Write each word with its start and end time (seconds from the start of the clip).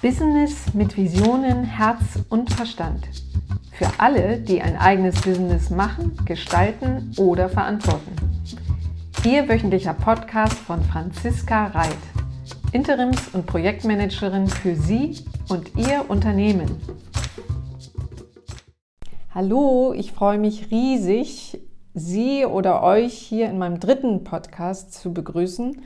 Business 0.00 0.72
mit 0.74 0.96
Visionen, 0.96 1.64
Herz 1.64 2.20
und 2.28 2.52
Verstand. 2.54 3.08
Für 3.72 3.88
alle, 3.98 4.38
die 4.38 4.62
ein 4.62 4.76
eigenes 4.76 5.20
Business 5.22 5.70
machen, 5.70 6.16
gestalten 6.24 7.12
oder 7.16 7.48
verantworten. 7.48 8.14
Ihr 9.24 9.48
wöchentlicher 9.48 9.94
Podcast 9.94 10.54
von 10.54 10.84
Franziska 10.84 11.66
Reit, 11.66 11.96
Interims- 12.70 13.34
und 13.34 13.46
Projektmanagerin 13.46 14.46
für 14.46 14.76
Sie 14.76 15.16
und 15.48 15.76
Ihr 15.76 16.04
Unternehmen. 16.06 16.80
Hallo, 19.34 19.92
ich 19.96 20.12
freue 20.12 20.38
mich 20.38 20.70
riesig, 20.70 21.58
Sie 21.94 22.46
oder 22.46 22.84
euch 22.84 23.14
hier 23.14 23.50
in 23.50 23.58
meinem 23.58 23.80
dritten 23.80 24.22
Podcast 24.22 24.94
zu 24.94 25.12
begrüßen. 25.12 25.82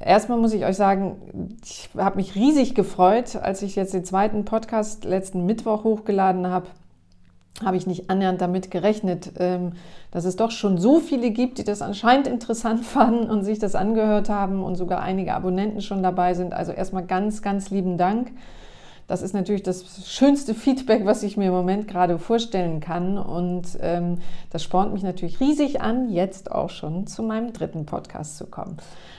Erstmal 0.00 0.38
muss 0.38 0.52
ich 0.52 0.64
euch 0.64 0.76
sagen, 0.76 1.56
ich 1.64 1.88
habe 1.96 2.16
mich 2.16 2.34
riesig 2.34 2.74
gefreut, 2.74 3.36
als 3.36 3.62
ich 3.62 3.76
jetzt 3.76 3.94
den 3.94 4.04
zweiten 4.04 4.44
Podcast 4.44 5.04
letzten 5.04 5.46
Mittwoch 5.46 5.84
hochgeladen 5.84 6.48
habe. 6.48 6.66
Habe 7.64 7.78
ich 7.78 7.86
nicht 7.86 8.10
annähernd 8.10 8.42
damit 8.42 8.70
gerechnet, 8.70 9.32
ähm, 9.38 9.72
dass 10.10 10.26
es 10.26 10.36
doch 10.36 10.50
schon 10.50 10.76
so 10.76 11.00
viele 11.00 11.30
gibt, 11.30 11.56
die 11.56 11.64
das 11.64 11.80
anscheinend 11.80 12.26
interessant 12.26 12.84
fanden 12.84 13.30
und 13.30 13.44
sich 13.44 13.58
das 13.58 13.74
angehört 13.74 14.28
haben 14.28 14.62
und 14.62 14.76
sogar 14.76 15.00
einige 15.00 15.32
Abonnenten 15.32 15.80
schon 15.80 16.02
dabei 16.02 16.34
sind. 16.34 16.52
Also 16.52 16.72
erstmal 16.72 17.06
ganz, 17.06 17.40
ganz 17.40 17.70
lieben 17.70 17.96
Dank. 17.96 18.32
Das 19.08 19.22
ist 19.22 19.34
natürlich 19.34 19.62
das 19.62 20.08
schönste 20.08 20.52
Feedback, 20.52 21.06
was 21.06 21.22
ich 21.22 21.36
mir 21.36 21.46
im 21.46 21.52
Moment 21.52 21.86
gerade 21.86 22.18
vorstellen 22.18 22.80
kann. 22.80 23.18
Und 23.18 23.78
ähm, 23.80 24.18
das 24.50 24.64
spornt 24.64 24.92
mich 24.92 25.04
natürlich 25.04 25.38
riesig 25.38 25.80
an, 25.80 26.10
jetzt 26.10 26.50
auch 26.50 26.70
schon 26.70 27.06
zu 27.06 27.22
meinem 27.22 27.52
dritten 27.52 27.86
Podcast 27.86 28.36
zu 28.36 28.46
kommen. 28.46 28.78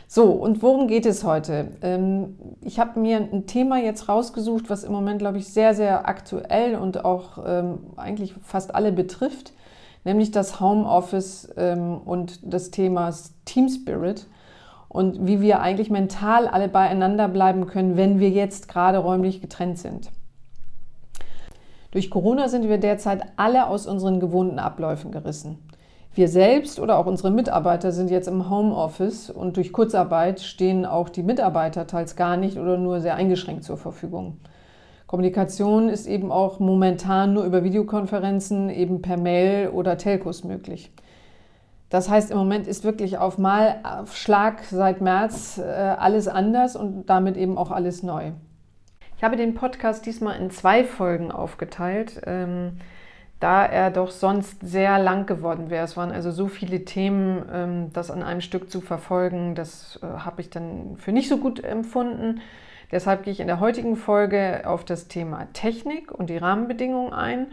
So, 0.09 0.31
und 0.31 0.62
worum 0.62 0.88
geht 0.88 1.05
es 1.05 1.23
heute? 1.23 1.70
Ähm, 1.81 2.38
ich 2.62 2.80
habe 2.80 3.00
mir 3.00 3.18
ein 3.18 3.45
Thema 3.45 3.80
jetzt 3.80 4.09
rausgesucht, 4.09 4.70
was 4.70 4.84
im 4.84 4.92
Moment, 4.92 5.20
glaube 5.20 5.38
ich, 5.38 5.47
sehr, 5.47 5.73
sehr 5.73 6.08
aktuell 6.08 6.75
und 6.75 7.06
auch 7.06 7.40
ähm, 7.45 7.80
eigentlich 7.95 8.34
fast 8.44 8.75
alle 8.75 8.92
betrifft, 8.92 9.53
nämlich 10.03 10.31
das 10.31 10.59
Homeoffice 10.59 11.50
ähm, 11.56 11.97
und 12.03 12.40
das 12.44 12.72
Thema 12.72 13.14
Team 13.45 13.69
Spirit 13.69 14.28
und 14.90 15.28
wie 15.28 15.42
wir 15.42 15.62
eigentlich 15.62 15.90
mental 15.90 16.48
alle 16.48 16.68
beieinander 16.68 17.28
bleiben 17.28 17.68
können, 17.68 17.98
wenn 17.98 18.20
wir 18.20 18.30
jetzt 18.30 18.68
gerade 18.68 18.98
räumlich 18.98 19.42
getrennt 19.42 19.78
sind. 19.80 20.12
Durch 21.92 22.10
Corona 22.10 22.50
sind 22.50 22.68
wir 22.68 22.78
derzeit 22.78 23.24
alle 23.38 23.68
aus 23.68 23.88
unseren 23.88 24.20
gewohnten 24.20 24.60
Abläufen 24.60 25.12
gerissen. 25.12 25.58
Wir 26.14 26.28
selbst 26.28 26.80
oder 26.80 26.98
auch 26.98 27.06
unsere 27.06 27.30
Mitarbeiter 27.30 27.92
sind 27.92 28.10
jetzt 28.10 28.28
im 28.28 28.50
Homeoffice 28.50 29.30
und 29.30 29.56
durch 29.56 29.72
Kurzarbeit 29.72 30.40
stehen 30.42 30.86
auch 30.86 31.10
die 31.10 31.22
Mitarbeiter 31.22 31.86
teils 31.86 32.16
gar 32.16 32.38
nicht 32.38 32.58
oder 32.58 32.78
nur 32.78 33.02
sehr 33.02 33.16
eingeschränkt 33.16 33.64
zur 33.64 33.78
Verfügung. 33.78 34.38
Kommunikation 35.06 35.90
ist 35.90 36.08
eben 36.08 36.32
auch 36.32 36.60
momentan 36.60 37.34
nur 37.34 37.46
über 37.46 37.64
Videokonferenzen, 37.64 38.70
eben 38.70 39.02
per 39.02 39.18
Mail 39.18 39.70
oder 39.70 39.98
Telcos 39.98 40.44
möglich. 40.44 40.92
Das 41.90 42.10
heißt, 42.10 42.32
im 42.32 42.38
Moment 42.38 42.68
ist 42.68 42.84
wirklich 42.84 43.18
auf 43.18 43.38
Mal 43.38 43.80
auf 43.84 44.16
Schlag 44.16 44.64
seit 44.64 45.02
März 45.02 45.58
äh, 45.58 45.64
alles 45.64 46.28
anders 46.28 46.76
und 46.76 47.06
damit 47.06 47.38
eben 47.38 47.58
auch 47.58 47.72
alles 47.72 48.04
neu. 48.04 48.32
Ich 49.16 49.24
habe 49.24 49.38
den 49.38 49.56
Podcast 49.56 50.06
diesmal 50.06 50.40
in 50.40 50.52
zwei 50.52 50.84
Folgen 50.84 51.32
aufgeteilt. 51.32 52.22
Ähm, 52.26 52.80
da 53.40 53.66
er 53.66 53.92
doch 53.92 54.10
sonst 54.10 54.58
sehr 54.62 54.98
lang 54.98 55.26
geworden 55.28 55.70
wäre. 55.70 55.86
Es 55.86 55.96
waren 55.96 56.12
also 56.12 56.32
so 56.32 56.48
viele 56.48 56.86
Themen, 56.86 57.46
ähm, 57.52 57.94
das 57.94 58.10
an 58.10 58.24
einem 58.24 58.42
Stück 58.42 58.72
zu 58.72 58.82
verfolgen, 58.82 59.54
das 59.54 60.00
äh, 60.02 60.06
habe 60.06 60.42
ich 60.42 60.50
dann 60.50 60.98
für 60.98 61.12
nicht 61.12 61.30
so 61.30 61.38
gut 61.38 61.64
empfunden. 61.64 62.42
Deshalb 62.92 63.24
gehe 63.24 63.34
ich 63.34 63.40
in 63.40 63.48
der 63.48 63.60
heutigen 63.60 63.96
Folge 63.96 64.64
auf 64.66 64.86
das 64.86 65.08
Thema 65.08 65.48
Technik 65.54 66.12
und 66.12 66.30
die 66.30 66.38
Rahmenbedingungen 66.38 67.14
ein 67.14 67.48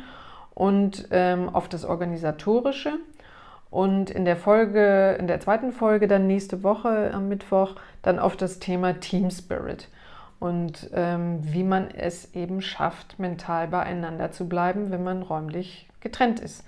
und 0.55 1.09
ähm, 1.11 1.51
auf 1.51 1.69
das 1.69 1.85
Organisatorische. 1.85 2.99
Und 3.75 4.09
in 4.09 4.25
der 4.25 4.37
Folge, 4.37 5.17
in 5.19 5.27
der 5.27 5.41
zweiten 5.41 5.73
Folge 5.73 6.07
dann 6.07 6.29
nächste 6.29 6.62
Woche 6.62 7.11
am 7.12 7.29
Mittwoch 7.29 7.75
dann 8.03 8.21
auf 8.21 8.37
das 8.37 8.61
Thema 8.61 9.01
Team 9.01 9.33
Spirit 9.33 9.89
und 10.39 10.91
ähm, 10.95 11.41
wie 11.43 11.65
man 11.65 11.91
es 11.91 12.37
eben 12.37 12.62
schafft, 12.62 13.19
mental 13.19 13.67
beieinander 13.67 14.31
zu 14.31 14.49
bleiben, 14.49 14.93
wenn 14.93 15.03
man 15.03 15.23
räumlich 15.23 15.89
getrennt 15.99 16.39
ist. 16.39 16.62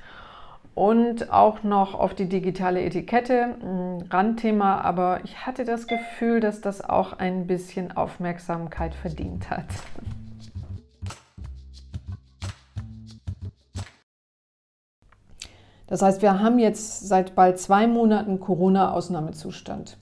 Und 0.75 1.31
auch 1.31 1.63
noch 1.63 1.95
auf 1.95 2.13
die 2.13 2.29
digitale 2.29 2.83
Etikette, 2.83 3.55
ein 3.63 4.05
Randthema, 4.11 4.81
aber 4.81 5.21
ich 5.23 5.47
hatte 5.47 5.65
das 5.65 5.87
Gefühl, 5.87 6.41
dass 6.41 6.61
das 6.61 6.83
auch 6.83 7.13
ein 7.21 7.47
bisschen 7.47 7.97
Aufmerksamkeit 7.97 8.97
verdient 8.97 9.49
hat. 9.49 9.67
Das 15.87 16.03
heißt, 16.03 16.23
wir 16.23 16.41
haben 16.41 16.59
jetzt 16.59 17.09
seit 17.09 17.35
bald 17.35 17.59
zwei 17.59 17.87
Monaten 17.87 18.41
Corona-Ausnahmezustand. 18.41 19.97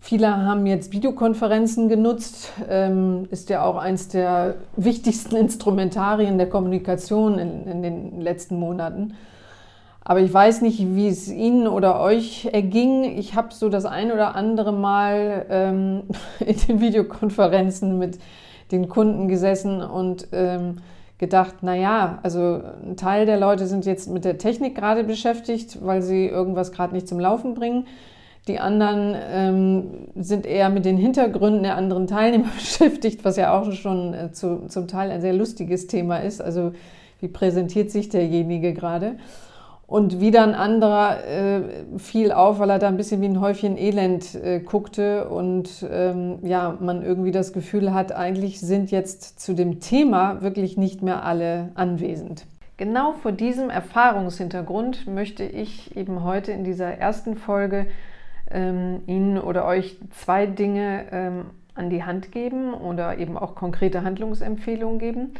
Viele 0.00 0.28
haben 0.44 0.66
jetzt 0.66 0.92
Videokonferenzen 0.92 1.88
genutzt, 1.88 2.52
ähm, 2.68 3.26
ist 3.30 3.50
ja 3.50 3.64
auch 3.64 3.76
eines 3.76 4.08
der 4.08 4.54
wichtigsten 4.76 5.36
Instrumentarien 5.36 6.38
der 6.38 6.48
Kommunikation 6.48 7.38
in, 7.38 7.66
in, 7.66 7.82
den 7.82 8.20
letzten 8.20 8.58
Monaten. 8.58 9.14
Aber 10.00 10.20
ich 10.20 10.32
weiß 10.32 10.62
nicht, 10.62 10.78
wie 10.94 11.08
es 11.08 11.28
Ihnen 11.28 11.68
oder 11.68 12.00
euch 12.00 12.48
erging. 12.52 13.04
Ich 13.18 13.34
habe 13.34 13.52
so 13.52 13.68
das 13.68 13.84
ein 13.84 14.10
oder 14.10 14.36
andere 14.36 14.72
Mal 14.72 15.46
ähm, 15.50 16.02
in 16.40 16.56
den 16.66 16.80
Videokonferenzen 16.80 17.98
mit 17.98 18.18
den 18.72 18.88
Kunden 18.88 19.28
gesessen 19.28 19.82
und 19.82 20.28
ähm, 20.32 20.78
gedacht, 21.18 21.56
na 21.62 21.74
ja, 21.74 22.18
also 22.22 22.60
ein 22.84 22.96
Teil 22.96 23.26
der 23.26 23.38
Leute 23.38 23.66
sind 23.66 23.84
jetzt 23.86 24.08
mit 24.08 24.24
der 24.24 24.38
Technik 24.38 24.76
gerade 24.76 25.04
beschäftigt, 25.04 25.78
weil 25.84 26.00
sie 26.00 26.26
irgendwas 26.26 26.72
gerade 26.72 26.94
nicht 26.94 27.08
zum 27.08 27.18
Laufen 27.18 27.54
bringen. 27.54 27.86
Die 28.46 28.60
anderen 28.60 29.14
ähm, 29.30 29.84
sind 30.14 30.46
eher 30.46 30.70
mit 30.70 30.84
den 30.84 30.96
Hintergründen 30.96 31.64
der 31.64 31.76
anderen 31.76 32.06
Teilnehmer 32.06 32.48
beschäftigt, 32.56 33.24
was 33.24 33.36
ja 33.36 33.58
auch 33.58 33.70
schon 33.72 34.14
äh, 34.14 34.32
zu, 34.32 34.66
zum 34.68 34.88
Teil 34.88 35.10
ein 35.10 35.20
sehr 35.20 35.34
lustiges 35.34 35.86
Thema 35.86 36.18
ist. 36.18 36.40
Also 36.40 36.72
wie 37.20 37.28
präsentiert 37.28 37.90
sich 37.90 38.08
derjenige 38.08 38.72
gerade? 38.72 39.16
Und 39.88 40.20
wieder 40.20 40.42
ein 40.42 40.54
anderer 40.54 41.24
äh, 41.24 41.62
fiel 41.96 42.30
auf, 42.30 42.58
weil 42.58 42.68
er 42.68 42.78
da 42.78 42.88
ein 42.88 42.98
bisschen 42.98 43.22
wie 43.22 43.26
ein 43.26 43.40
Häufchen 43.40 43.78
Elend 43.78 44.34
äh, 44.34 44.60
guckte 44.60 45.30
und 45.30 45.82
ähm, 45.90 46.40
ja, 46.42 46.76
man 46.78 47.02
irgendwie 47.02 47.30
das 47.30 47.54
Gefühl 47.54 47.94
hat, 47.94 48.12
eigentlich 48.12 48.60
sind 48.60 48.90
jetzt 48.90 49.40
zu 49.40 49.54
dem 49.54 49.80
Thema 49.80 50.42
wirklich 50.42 50.76
nicht 50.76 51.02
mehr 51.02 51.24
alle 51.24 51.70
anwesend. 51.74 52.44
Genau 52.76 53.14
vor 53.14 53.32
diesem 53.32 53.70
Erfahrungshintergrund 53.70 55.06
möchte 55.06 55.42
ich 55.42 55.96
eben 55.96 56.22
heute 56.22 56.52
in 56.52 56.64
dieser 56.64 56.98
ersten 56.98 57.38
Folge 57.38 57.86
ähm, 58.50 59.00
Ihnen 59.06 59.38
oder 59.38 59.64
euch 59.64 59.96
zwei 60.10 60.44
Dinge 60.44 61.06
ähm, 61.12 61.46
an 61.74 61.88
die 61.88 62.04
Hand 62.04 62.30
geben 62.30 62.74
oder 62.74 63.16
eben 63.16 63.38
auch 63.38 63.54
konkrete 63.54 64.04
Handlungsempfehlungen 64.04 64.98
geben, 64.98 65.32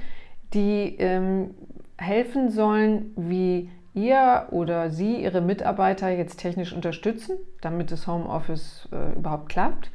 die 0.55 0.97
ähm, 0.99 1.51
helfen 1.99 2.49
sollen, 2.49 3.13
wie 3.15 3.69
ihr 3.99 4.47
oder 4.51 4.91
Sie 4.91 5.23
Ihre 5.23 5.41
Mitarbeiter 5.41 6.09
jetzt 6.09 6.39
technisch 6.39 6.73
unterstützen, 6.73 7.37
damit 7.61 7.91
das 7.91 8.07
Homeoffice 8.07 8.89
äh, 8.93 9.17
überhaupt 9.17 9.49
klappt. 9.49 9.91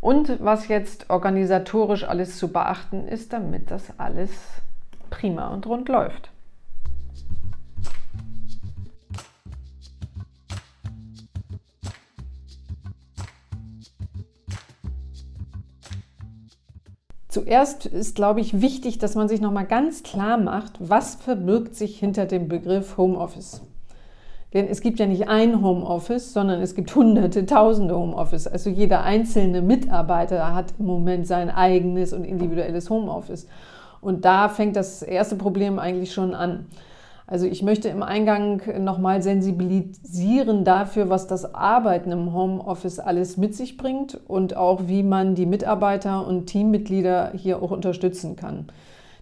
Und 0.00 0.38
was 0.40 0.68
jetzt 0.68 1.08
organisatorisch 1.10 2.04
alles 2.04 2.38
zu 2.38 2.52
beachten 2.52 3.08
ist, 3.08 3.32
damit 3.32 3.70
das 3.70 3.98
alles 3.98 4.30
prima 5.10 5.48
und 5.48 5.66
rund 5.66 5.88
läuft. 5.88 6.30
Zuerst 17.34 17.86
ist, 17.86 18.14
glaube 18.14 18.40
ich, 18.40 18.60
wichtig, 18.60 18.98
dass 18.98 19.16
man 19.16 19.26
sich 19.28 19.40
noch 19.40 19.50
mal 19.50 19.66
ganz 19.66 20.04
klar 20.04 20.38
macht, 20.38 20.74
was 20.78 21.16
verbirgt 21.16 21.74
sich 21.74 21.98
hinter 21.98 22.26
dem 22.26 22.46
Begriff 22.46 22.96
Homeoffice. 22.96 23.60
Denn 24.52 24.68
es 24.68 24.80
gibt 24.80 25.00
ja 25.00 25.06
nicht 25.06 25.28
ein 25.28 25.60
Homeoffice, 25.60 26.32
sondern 26.32 26.62
es 26.62 26.76
gibt 26.76 26.94
hunderte, 26.94 27.44
tausende 27.44 27.98
Homeoffice. 27.98 28.46
Also 28.46 28.70
jeder 28.70 29.02
einzelne 29.02 29.62
Mitarbeiter 29.62 30.54
hat 30.54 30.74
im 30.78 30.86
Moment 30.86 31.26
sein 31.26 31.50
eigenes 31.50 32.12
und 32.12 32.22
individuelles 32.22 32.88
Homeoffice. 32.88 33.48
Und 34.00 34.24
da 34.24 34.48
fängt 34.48 34.76
das 34.76 35.02
erste 35.02 35.34
Problem 35.34 35.80
eigentlich 35.80 36.12
schon 36.12 36.36
an. 36.36 36.66
Also 37.26 37.46
ich 37.46 37.62
möchte 37.62 37.88
im 37.88 38.02
Eingang 38.02 38.60
nochmal 38.84 39.22
sensibilisieren 39.22 40.64
dafür, 40.64 41.08
was 41.08 41.26
das 41.26 41.54
Arbeiten 41.54 42.12
im 42.12 42.34
Homeoffice 42.34 42.98
alles 42.98 43.38
mit 43.38 43.54
sich 43.54 43.78
bringt 43.78 44.20
und 44.28 44.56
auch 44.56 44.82
wie 44.88 45.02
man 45.02 45.34
die 45.34 45.46
Mitarbeiter 45.46 46.26
und 46.26 46.46
Teammitglieder 46.46 47.32
hier 47.34 47.62
auch 47.62 47.70
unterstützen 47.70 48.36
kann. 48.36 48.66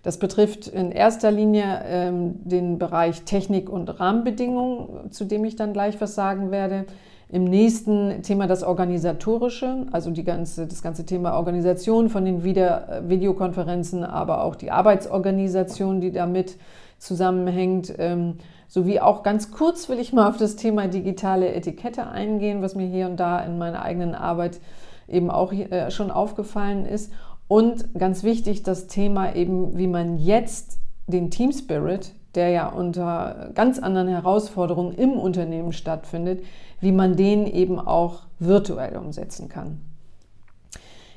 Das 0.02 0.18
betrifft 0.18 0.66
in 0.66 0.90
erster 0.90 1.30
Linie 1.30 1.82
ähm, 1.86 2.40
den 2.42 2.78
Bereich 2.80 3.22
Technik 3.22 3.70
und 3.70 4.00
Rahmenbedingungen, 4.00 5.12
zu 5.12 5.24
dem 5.24 5.44
ich 5.44 5.54
dann 5.54 5.72
gleich 5.72 6.00
was 6.00 6.16
sagen 6.16 6.50
werde. 6.50 6.86
Im 7.28 7.44
nächsten 7.44 8.22
Thema 8.22 8.48
das 8.48 8.64
Organisatorische, 8.64 9.86
also 9.92 10.12
ganze, 10.24 10.66
das 10.66 10.82
ganze 10.82 11.06
Thema 11.06 11.36
Organisation 11.36 12.10
von 12.10 12.24
den 12.24 12.42
Video 12.42 12.78
Videokonferenzen, 13.06 14.02
aber 14.04 14.42
auch 14.42 14.56
die 14.56 14.72
Arbeitsorganisation, 14.72 16.00
die 16.00 16.10
damit 16.10 16.58
zusammenhängt. 17.02 17.92
Ähm, 17.98 18.38
sowie 18.68 19.00
auch 19.00 19.22
ganz 19.22 19.50
kurz 19.50 19.88
will 19.88 19.98
ich 19.98 20.12
mal 20.12 20.28
auf 20.28 20.36
das 20.36 20.56
Thema 20.56 20.88
digitale 20.88 21.52
Etikette 21.52 22.06
eingehen, 22.06 22.62
was 22.62 22.74
mir 22.74 22.86
hier 22.86 23.06
und 23.06 23.18
da 23.18 23.40
in 23.40 23.58
meiner 23.58 23.82
eigenen 23.82 24.14
Arbeit 24.14 24.60
eben 25.08 25.30
auch 25.30 25.52
äh, 25.52 25.90
schon 25.90 26.10
aufgefallen 26.10 26.86
ist. 26.86 27.12
Und 27.48 27.92
ganz 27.98 28.22
wichtig, 28.22 28.62
das 28.62 28.86
Thema 28.86 29.34
eben, 29.34 29.76
wie 29.76 29.88
man 29.88 30.16
jetzt 30.16 30.78
den 31.06 31.30
Team 31.30 31.52
Spirit, 31.52 32.12
der 32.34 32.48
ja 32.48 32.68
unter 32.68 33.50
ganz 33.54 33.78
anderen 33.78 34.08
Herausforderungen 34.08 34.94
im 34.94 35.12
Unternehmen 35.12 35.72
stattfindet, 35.72 36.42
wie 36.80 36.92
man 36.92 37.16
den 37.16 37.46
eben 37.46 37.78
auch 37.78 38.20
virtuell 38.38 38.96
umsetzen 38.96 39.48
kann. 39.50 39.91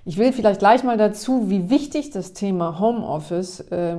Ich 0.07 0.19
will 0.19 0.31
vielleicht 0.33 0.59
gleich 0.59 0.83
mal 0.83 0.97
dazu, 0.97 1.49
wie 1.49 1.71
wichtig 1.71 2.11
das 2.11 2.33
Thema 2.33 2.79
Homeoffice 2.79 3.61
äh, 3.71 3.97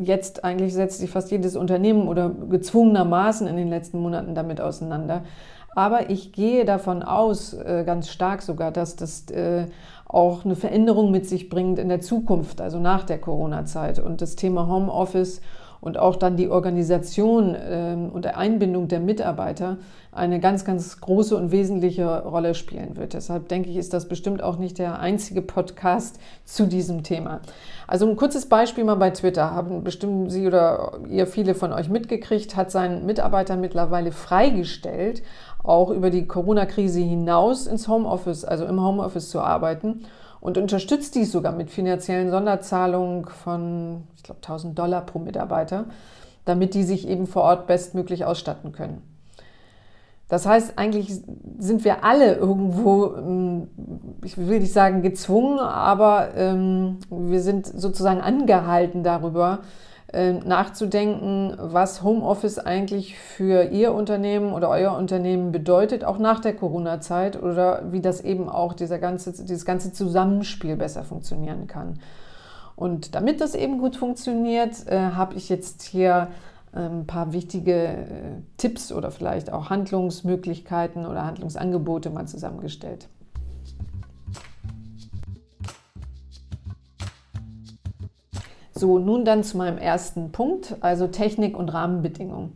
jetzt 0.00 0.42
eigentlich 0.42 0.72
setzt 0.72 1.00
sich 1.00 1.10
fast 1.10 1.30
jedes 1.30 1.54
Unternehmen 1.54 2.08
oder 2.08 2.30
gezwungenermaßen 2.30 3.46
in 3.46 3.56
den 3.56 3.68
letzten 3.68 3.98
Monaten 3.98 4.34
damit 4.34 4.62
auseinander. 4.62 5.22
Aber 5.74 6.08
ich 6.08 6.32
gehe 6.32 6.64
davon 6.64 7.02
aus, 7.02 7.52
äh, 7.52 7.82
ganz 7.84 8.08
stark 8.08 8.40
sogar, 8.40 8.70
dass 8.70 8.96
das 8.96 9.30
äh, 9.32 9.66
auch 10.06 10.46
eine 10.46 10.56
Veränderung 10.56 11.10
mit 11.10 11.28
sich 11.28 11.50
bringt 11.50 11.78
in 11.78 11.90
der 11.90 12.00
Zukunft, 12.00 12.62
also 12.62 12.78
nach 12.78 13.04
der 13.04 13.18
Corona-Zeit. 13.18 13.98
Und 13.98 14.22
das 14.22 14.36
Thema 14.36 14.66
Homeoffice 14.66 15.42
und 15.84 15.98
auch 15.98 16.16
dann 16.16 16.38
die 16.38 16.48
Organisation 16.48 17.54
ähm, 17.60 18.08
und 18.08 18.24
der 18.24 18.38
Einbindung 18.38 18.88
der 18.88 19.00
Mitarbeiter 19.00 19.76
eine 20.12 20.40
ganz, 20.40 20.64
ganz 20.64 20.98
große 20.98 21.36
und 21.36 21.52
wesentliche 21.52 22.22
Rolle 22.22 22.54
spielen 22.54 22.96
wird. 22.96 23.12
Deshalb 23.12 23.48
denke 23.48 23.68
ich, 23.68 23.76
ist 23.76 23.92
das 23.92 24.08
bestimmt 24.08 24.42
auch 24.42 24.56
nicht 24.56 24.78
der 24.78 24.98
einzige 24.98 25.42
Podcast 25.42 26.18
zu 26.46 26.66
diesem 26.66 27.02
Thema. 27.02 27.40
Also 27.86 28.08
ein 28.08 28.16
kurzes 28.16 28.46
Beispiel 28.46 28.84
mal 28.84 28.94
bei 28.94 29.10
Twitter. 29.10 29.50
Haben 29.50 29.84
bestimmt 29.84 30.32
Sie 30.32 30.46
oder 30.46 31.00
ihr 31.10 31.26
viele 31.26 31.54
von 31.54 31.70
euch 31.70 31.90
mitgekriegt, 31.90 32.56
hat 32.56 32.70
seinen 32.70 33.04
Mitarbeiter 33.04 33.56
mittlerweile 33.56 34.10
freigestellt, 34.10 35.22
auch 35.62 35.90
über 35.90 36.08
die 36.08 36.26
Corona-Krise 36.26 37.00
hinaus 37.00 37.66
ins 37.66 37.88
Homeoffice, 37.88 38.46
also 38.46 38.64
im 38.64 38.80
Homeoffice 38.80 39.28
zu 39.28 39.40
arbeiten 39.40 40.06
und 40.44 40.58
unterstützt 40.58 41.14
dies 41.14 41.32
sogar 41.32 41.52
mit 41.52 41.70
finanziellen 41.70 42.30
Sonderzahlungen 42.30 43.24
von, 43.24 44.02
ich 44.14 44.22
glaube, 44.22 44.40
1000 44.42 44.78
Dollar 44.78 45.00
pro 45.00 45.18
Mitarbeiter, 45.18 45.86
damit 46.44 46.74
die 46.74 46.82
sich 46.82 47.08
eben 47.08 47.26
vor 47.26 47.44
Ort 47.44 47.66
bestmöglich 47.66 48.26
ausstatten 48.26 48.72
können. 48.72 49.00
Das 50.28 50.44
heißt, 50.44 50.74
eigentlich 50.76 51.18
sind 51.58 51.86
wir 51.86 52.04
alle 52.04 52.34
irgendwo, 52.34 53.14
ähm, 53.16 53.68
ich 54.22 54.36
will 54.36 54.60
nicht 54.60 54.74
sagen 54.74 55.00
gezwungen, 55.00 55.60
aber 55.60 56.34
ähm, 56.36 56.98
wir 57.08 57.40
sind 57.40 57.66
sozusagen 57.66 58.20
angehalten 58.20 59.02
darüber, 59.02 59.60
nachzudenken, 60.44 61.56
was 61.58 62.02
Homeoffice 62.02 62.58
eigentlich 62.58 63.18
für 63.18 63.64
Ihr 63.64 63.92
Unternehmen 63.92 64.52
oder 64.52 64.68
euer 64.68 64.96
Unternehmen 64.96 65.50
bedeutet, 65.50 66.04
auch 66.04 66.18
nach 66.18 66.40
der 66.40 66.54
Corona-Zeit 66.54 67.42
oder 67.42 67.82
wie 67.90 68.00
das 68.00 68.20
eben 68.20 68.48
auch 68.48 68.74
dieser 68.74 68.98
ganze, 68.98 69.32
dieses 69.32 69.64
ganze 69.64 69.92
Zusammenspiel 69.92 70.76
besser 70.76 71.02
funktionieren 71.02 71.66
kann. 71.66 71.98
Und 72.76 73.14
damit 73.14 73.40
das 73.40 73.54
eben 73.54 73.78
gut 73.78 73.96
funktioniert, 73.96 74.86
äh, 74.86 74.98
habe 74.98 75.34
ich 75.34 75.48
jetzt 75.48 75.82
hier 75.82 76.28
ähm, 76.74 77.00
ein 77.00 77.06
paar 77.06 77.32
wichtige 77.32 77.74
äh, 77.74 78.06
Tipps 78.56 78.92
oder 78.92 79.10
vielleicht 79.10 79.52
auch 79.52 79.70
Handlungsmöglichkeiten 79.70 81.06
oder 81.06 81.24
Handlungsangebote 81.24 82.10
mal 82.10 82.26
zusammengestellt. 82.26 83.08
So, 88.84 88.98
nun 88.98 89.24
dann 89.24 89.42
zu 89.42 89.56
meinem 89.56 89.78
ersten 89.78 90.30
Punkt, 90.30 90.76
also 90.80 91.06
Technik 91.06 91.56
und 91.56 91.70
Rahmenbedingungen. 91.72 92.52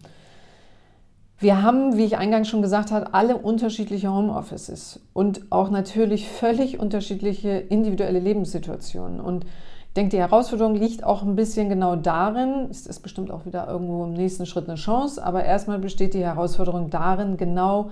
Wir 1.39 1.63
haben, 1.63 1.97
wie 1.97 2.05
ich 2.05 2.19
eingangs 2.19 2.49
schon 2.49 2.61
gesagt 2.61 2.93
habe, 2.93 3.15
alle 3.15 3.39
unterschiedliche 3.39 4.13
Homeoffices 4.13 5.01
und 5.15 5.51
auch 5.51 5.71
natürlich 5.71 6.29
völlig 6.29 6.79
unterschiedliche 6.79 7.49
individuelle 7.49 8.19
Lebenssituationen. 8.19 9.23
Und 9.23 9.47
ich 9.47 9.95
denke, 9.97 10.11
die 10.11 10.21
Herausforderung 10.21 10.75
liegt 10.75 11.03
auch 11.03 11.23
ein 11.23 11.35
bisschen 11.35 11.71
genau 11.71 11.97
darin, 11.97 12.69
es 12.71 12.87
ist 12.87 13.01
bestimmt 13.01 13.31
auch 13.31 13.47
wieder 13.47 13.67
irgendwo 13.67 14.05
im 14.05 14.13
nächsten 14.13 14.45
Schritt 14.45 14.69
eine 14.69 14.77
Chance, 14.77 15.25
aber 15.25 15.45
erstmal 15.45 15.79
besteht 15.79 16.13
die 16.13 16.27
Herausforderung 16.27 16.91
darin, 16.91 17.39
genau 17.39 17.89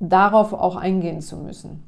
darauf 0.00 0.54
auch 0.54 0.76
eingehen 0.76 1.20
zu 1.20 1.36
müssen. 1.36 1.82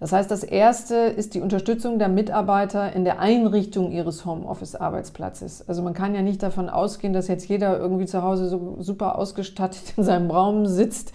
Das 0.00 0.12
heißt, 0.12 0.30
das 0.30 0.44
erste 0.44 0.94
ist 0.94 1.34
die 1.34 1.40
Unterstützung 1.40 1.98
der 1.98 2.08
Mitarbeiter 2.08 2.92
in 2.92 3.04
der 3.04 3.18
Einrichtung 3.18 3.90
ihres 3.90 4.24
Homeoffice-Arbeitsplatzes. 4.24 5.68
Also 5.68 5.82
man 5.82 5.92
kann 5.92 6.14
ja 6.14 6.22
nicht 6.22 6.42
davon 6.42 6.68
ausgehen, 6.68 7.12
dass 7.12 7.26
jetzt 7.26 7.48
jeder 7.48 7.78
irgendwie 7.78 8.06
zu 8.06 8.22
Hause 8.22 8.48
so 8.48 8.76
super 8.78 9.18
ausgestattet 9.18 9.94
in 9.96 10.04
seinem 10.04 10.30
Raum 10.30 10.66
sitzt, 10.66 11.12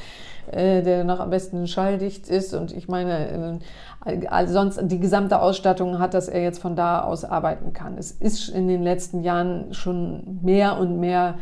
äh, 0.52 0.82
der 0.82 1.06
noch 1.06 1.22
am 1.22 1.30
besten 1.30 1.66
schalldicht 1.68 2.28
ist. 2.28 2.54
Und 2.54 2.76
ich 2.76 2.90
meine, 2.90 3.60
äh, 4.06 4.48
sonst 4.48 4.82
die 4.84 5.00
gesamte 5.00 5.42
Ausstattung 5.42 6.00
hat, 6.00 6.14
dass 6.14 6.28
er 6.28 6.44
jetzt 6.44 6.60
von 6.60 6.76
da 6.76 7.04
aus 7.04 7.24
arbeiten 7.24 7.72
kann. 7.72 7.98
Es 7.98 8.12
ist 8.12 8.50
in 8.50 8.68
den 8.68 8.84
letzten 8.84 9.22
Jahren 9.22 9.74
schon 9.74 10.40
mehr 10.42 10.78
und 10.78 11.00
mehr 11.00 11.36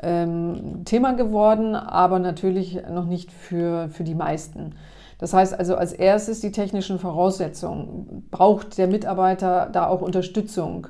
ähm, 0.00 0.84
Thema 0.84 1.14
geworden, 1.14 1.74
aber 1.74 2.20
natürlich 2.20 2.80
noch 2.88 3.06
nicht 3.06 3.32
für, 3.32 3.88
für 3.88 4.04
die 4.04 4.14
meisten. 4.14 4.74
Das 5.18 5.32
heißt 5.32 5.58
also 5.58 5.76
als 5.76 5.92
erstes 5.92 6.40
die 6.40 6.52
technischen 6.52 6.98
Voraussetzungen. 6.98 8.26
Braucht 8.30 8.78
der 8.78 8.88
Mitarbeiter 8.88 9.68
da 9.72 9.86
auch 9.86 10.00
Unterstützung? 10.00 10.88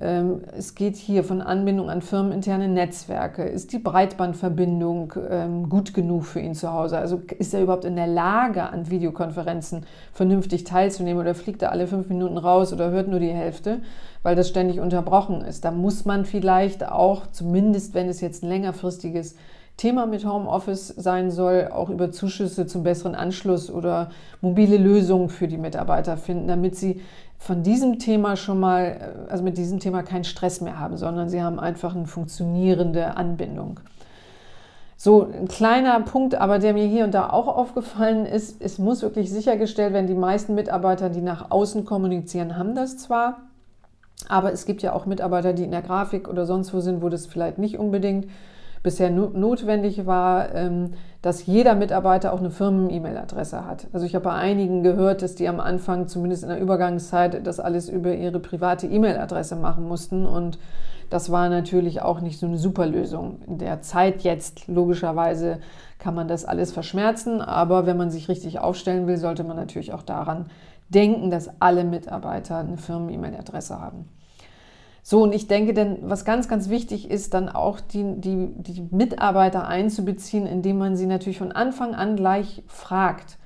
Ähm, 0.00 0.40
es 0.56 0.74
geht 0.74 0.96
hier 0.96 1.24
von 1.24 1.42
Anbindung 1.42 1.90
an 1.90 2.00
firmeninterne 2.00 2.68
Netzwerke. 2.68 3.42
Ist 3.42 3.72
die 3.72 3.78
Breitbandverbindung 3.78 5.12
ähm, 5.28 5.68
gut 5.68 5.92
genug 5.92 6.24
für 6.24 6.40
ihn 6.40 6.54
zu 6.54 6.72
Hause? 6.72 6.96
Also 6.96 7.20
ist 7.38 7.52
er 7.52 7.62
überhaupt 7.62 7.84
in 7.84 7.96
der 7.96 8.06
Lage, 8.06 8.62
an 8.62 8.88
Videokonferenzen 8.88 9.84
vernünftig 10.12 10.64
teilzunehmen 10.64 11.20
oder 11.20 11.34
fliegt 11.34 11.60
er 11.60 11.70
alle 11.72 11.86
fünf 11.86 12.08
Minuten 12.08 12.38
raus 12.38 12.72
oder 12.72 12.90
hört 12.90 13.08
nur 13.08 13.20
die 13.20 13.28
Hälfte, 13.28 13.80
weil 14.22 14.36
das 14.36 14.48
ständig 14.48 14.80
unterbrochen 14.80 15.42
ist? 15.42 15.66
Da 15.66 15.70
muss 15.70 16.06
man 16.06 16.24
vielleicht 16.24 16.88
auch, 16.88 17.26
zumindest 17.30 17.92
wenn 17.92 18.08
es 18.08 18.22
jetzt 18.22 18.42
ein 18.42 18.48
längerfristiges 18.48 19.36
Thema 19.80 20.04
mit 20.04 20.26
Homeoffice 20.26 20.88
sein 20.88 21.30
soll, 21.30 21.70
auch 21.72 21.88
über 21.88 22.12
Zuschüsse 22.12 22.66
zum 22.66 22.82
besseren 22.82 23.14
Anschluss 23.14 23.70
oder 23.70 24.10
mobile 24.42 24.76
Lösungen 24.76 25.30
für 25.30 25.48
die 25.48 25.56
Mitarbeiter 25.56 26.18
finden, 26.18 26.48
damit 26.48 26.76
sie 26.76 27.00
von 27.38 27.62
diesem 27.62 27.98
Thema 27.98 28.36
schon 28.36 28.60
mal, 28.60 29.24
äh, 29.26 29.30
also 29.30 29.42
mit 29.42 29.56
diesem 29.56 29.80
Thema 29.80 30.02
keinen 30.02 30.24
Stress 30.24 30.60
mehr 30.60 30.78
haben, 30.78 30.98
sondern 30.98 31.30
sie 31.30 31.42
haben 31.42 31.58
einfach 31.58 31.96
eine 31.96 32.06
funktionierende 32.06 33.16
Anbindung. 33.16 33.80
So 34.98 35.22
ein 35.32 35.48
kleiner 35.48 35.98
Punkt, 36.00 36.34
aber 36.34 36.58
der 36.58 36.74
mir 36.74 36.84
hier 36.84 37.04
und 37.04 37.14
da 37.14 37.30
auch 37.30 37.48
aufgefallen 37.48 38.26
ist, 38.26 38.60
es 38.60 38.78
muss 38.78 39.00
wirklich 39.00 39.30
sichergestellt 39.30 39.94
werden, 39.94 40.06
die 40.06 40.12
meisten 40.12 40.54
Mitarbeiter, 40.54 41.08
die 41.08 41.22
nach 41.22 41.50
außen 41.50 41.86
kommunizieren, 41.86 42.58
haben 42.58 42.74
das 42.74 42.98
zwar, 42.98 43.38
aber 44.28 44.52
es 44.52 44.66
gibt 44.66 44.82
ja 44.82 44.92
auch 44.92 45.06
Mitarbeiter, 45.06 45.54
die 45.54 45.64
in 45.64 45.70
der 45.70 45.80
Grafik 45.80 46.28
oder 46.28 46.44
sonst 46.44 46.74
wo 46.74 46.80
sind, 46.80 47.00
wo 47.00 47.08
das 47.08 47.24
vielleicht 47.24 47.56
nicht 47.56 47.78
unbedingt 47.78 48.26
bisher 48.82 49.10
notwendig 49.10 50.06
war, 50.06 50.54
ähm, 50.54 50.92
dass 51.22 51.44
jeder 51.44 51.74
Mitarbeiter 51.74 52.32
auch 52.32 52.38
eine 52.38 52.50
Firmen-E-Mail-Adresse 52.50 53.66
hat. 53.66 53.88
Also 53.92 54.06
ich 54.06 54.14
habe 54.14 54.24
bei 54.24 54.32
einigen 54.32 54.82
gehört, 54.82 55.22
dass 55.22 55.34
die 55.34 55.48
am 55.48 55.60
Anfang, 55.60 56.08
zumindest 56.08 56.42
in 56.44 56.48
der 56.48 56.60
Übergangszeit, 56.60 57.46
das 57.46 57.60
alles 57.60 57.88
über 57.88 58.14
ihre 58.14 58.40
private 58.40 58.86
E-Mail-Adresse 58.86 59.56
machen 59.56 59.86
mussten. 59.86 60.24
Und 60.24 60.58
das 61.10 61.30
war 61.30 61.48
natürlich 61.50 62.00
auch 62.00 62.20
nicht 62.20 62.38
so 62.38 62.46
eine 62.46 62.56
super 62.56 62.86
Lösung. 62.86 63.40
In 63.46 63.58
der 63.58 63.82
Zeit 63.82 64.22
jetzt, 64.22 64.66
logischerweise, 64.66 65.58
kann 65.98 66.14
man 66.14 66.28
das 66.28 66.46
alles 66.46 66.72
verschmerzen. 66.72 67.42
Aber 67.42 67.84
wenn 67.84 67.98
man 67.98 68.10
sich 68.10 68.28
richtig 68.30 68.58
aufstellen 68.58 69.06
will, 69.06 69.18
sollte 69.18 69.44
man 69.44 69.56
natürlich 69.56 69.92
auch 69.92 70.02
daran 70.02 70.46
denken, 70.88 71.30
dass 71.30 71.50
alle 71.60 71.84
Mitarbeiter 71.84 72.56
eine 72.56 72.78
Firmen-E-Mail-Adresse 72.78 73.78
haben. 73.78 74.08
So, 75.02 75.22
und 75.22 75.34
ich 75.34 75.48
denke, 75.48 75.72
denn 75.74 75.98
was 76.02 76.24
ganz, 76.24 76.48
ganz 76.48 76.68
wichtig 76.68 77.10
ist, 77.10 77.34
dann 77.34 77.48
auch 77.48 77.80
die, 77.80 78.20
die, 78.20 78.48
die 78.54 78.86
Mitarbeiter 78.90 79.66
einzubeziehen, 79.66 80.46
indem 80.46 80.78
man 80.78 80.96
sie 80.96 81.06
natürlich 81.06 81.38
von 81.38 81.52
Anfang 81.52 81.94
an 81.94 82.16
gleich 82.16 82.62
fragt, 82.66 83.38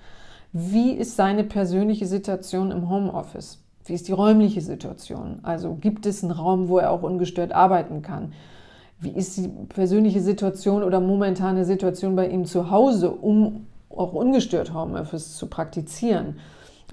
wie 0.52 0.92
ist 0.92 1.16
seine 1.16 1.44
persönliche 1.44 2.06
Situation 2.06 2.70
im 2.70 2.88
Homeoffice? 2.88 3.60
Wie 3.84 3.94
ist 3.94 4.08
die 4.08 4.12
räumliche 4.12 4.60
Situation? 4.60 5.40
Also 5.42 5.74
gibt 5.74 6.06
es 6.06 6.22
einen 6.22 6.32
Raum, 6.32 6.68
wo 6.68 6.78
er 6.78 6.90
auch 6.90 7.02
ungestört 7.02 7.52
arbeiten 7.52 8.02
kann? 8.02 8.32
Wie 9.00 9.10
ist 9.10 9.36
die 9.36 9.48
persönliche 9.48 10.20
Situation 10.20 10.82
oder 10.82 11.00
momentane 11.00 11.64
Situation 11.64 12.16
bei 12.16 12.28
ihm 12.28 12.46
zu 12.46 12.70
Hause, 12.70 13.10
um 13.10 13.66
auch 13.90 14.12
ungestört 14.12 14.72
Homeoffice 14.72 15.36
zu 15.36 15.48
praktizieren? 15.48 16.36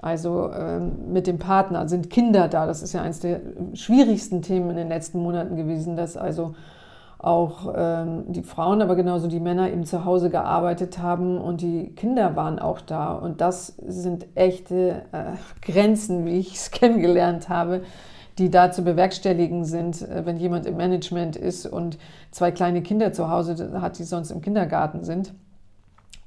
Also 0.02 0.50
ähm, 0.52 1.12
mit 1.12 1.28
dem 1.28 1.38
Partner 1.38 1.88
sind 1.88 2.10
Kinder 2.10 2.48
da. 2.48 2.66
Das 2.66 2.82
ist 2.82 2.92
ja 2.92 3.02
eines 3.02 3.20
der 3.20 3.40
schwierigsten 3.74 4.42
Themen 4.42 4.68
in 4.70 4.76
den 4.76 4.88
letzten 4.88 5.20
Monaten 5.22 5.54
gewesen, 5.54 5.96
dass 5.96 6.16
also 6.16 6.54
auch 7.18 7.72
ähm, 7.76 8.24
die 8.26 8.42
Frauen, 8.42 8.82
aber 8.82 8.96
genauso 8.96 9.28
die 9.28 9.38
Männer 9.38 9.70
eben 9.70 9.84
zu 9.84 10.04
Hause 10.04 10.28
gearbeitet 10.28 10.98
haben 10.98 11.38
und 11.38 11.60
die 11.60 11.94
Kinder 11.94 12.34
waren 12.34 12.58
auch 12.58 12.80
da. 12.80 13.12
Und 13.12 13.40
das 13.40 13.68
sind 13.86 14.26
echte 14.34 15.02
äh, 15.12 15.36
Grenzen, 15.62 16.26
wie 16.26 16.40
ich 16.40 16.56
es 16.56 16.70
kennengelernt 16.72 17.48
habe, 17.48 17.82
die 18.38 18.50
da 18.50 18.72
zu 18.72 18.82
bewerkstelligen 18.82 19.64
sind, 19.64 20.02
äh, 20.02 20.26
wenn 20.26 20.36
jemand 20.36 20.66
im 20.66 20.76
Management 20.76 21.36
ist 21.36 21.64
und 21.64 21.96
zwei 22.32 22.50
kleine 22.50 22.82
Kinder 22.82 23.12
zu 23.12 23.30
Hause 23.30 23.80
hat, 23.80 24.00
die 24.00 24.04
sonst 24.04 24.32
im 24.32 24.40
Kindergarten 24.40 25.04
sind 25.04 25.32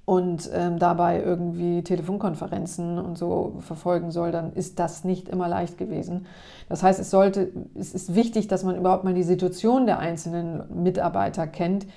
und 0.06 0.50
ähm, 0.54 0.78
dabei 0.78 1.22
irgendwie 1.22 1.84
Telefonkonferenzen 1.84 3.00
und 3.00 3.18
so 3.18 3.56
verfolgen 3.60 4.12
soll, 4.12 4.32
dann 4.32 4.54
ist 4.54 4.80
das 4.80 5.04
nicht 5.04 5.28
immer 5.30 5.48
leicht 5.48 5.80
gewesen. 5.80 6.28
Das 6.70 6.84
heißt, 6.84 7.00
es 7.00 7.10
sollte, 7.10 7.52
es 7.74 7.94
ist 7.94 8.14
wichtig, 8.14 8.48
dass 8.48 8.64
man 8.64 8.76
überhaupt 8.78 9.04
mal 9.04 9.16
die 9.16 9.24
Situation 9.24 9.88
der 9.88 9.98
einzelnen 9.98 10.84
Mitarbeiter 10.84 11.48
kennt, 11.48 11.88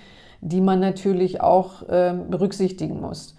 die 0.40 0.62
man 0.62 0.80
natürlich 0.80 1.42
auch 1.42 1.82
ähm, 1.90 2.30
berücksichtigen 2.30 3.00
muss. 3.00 3.36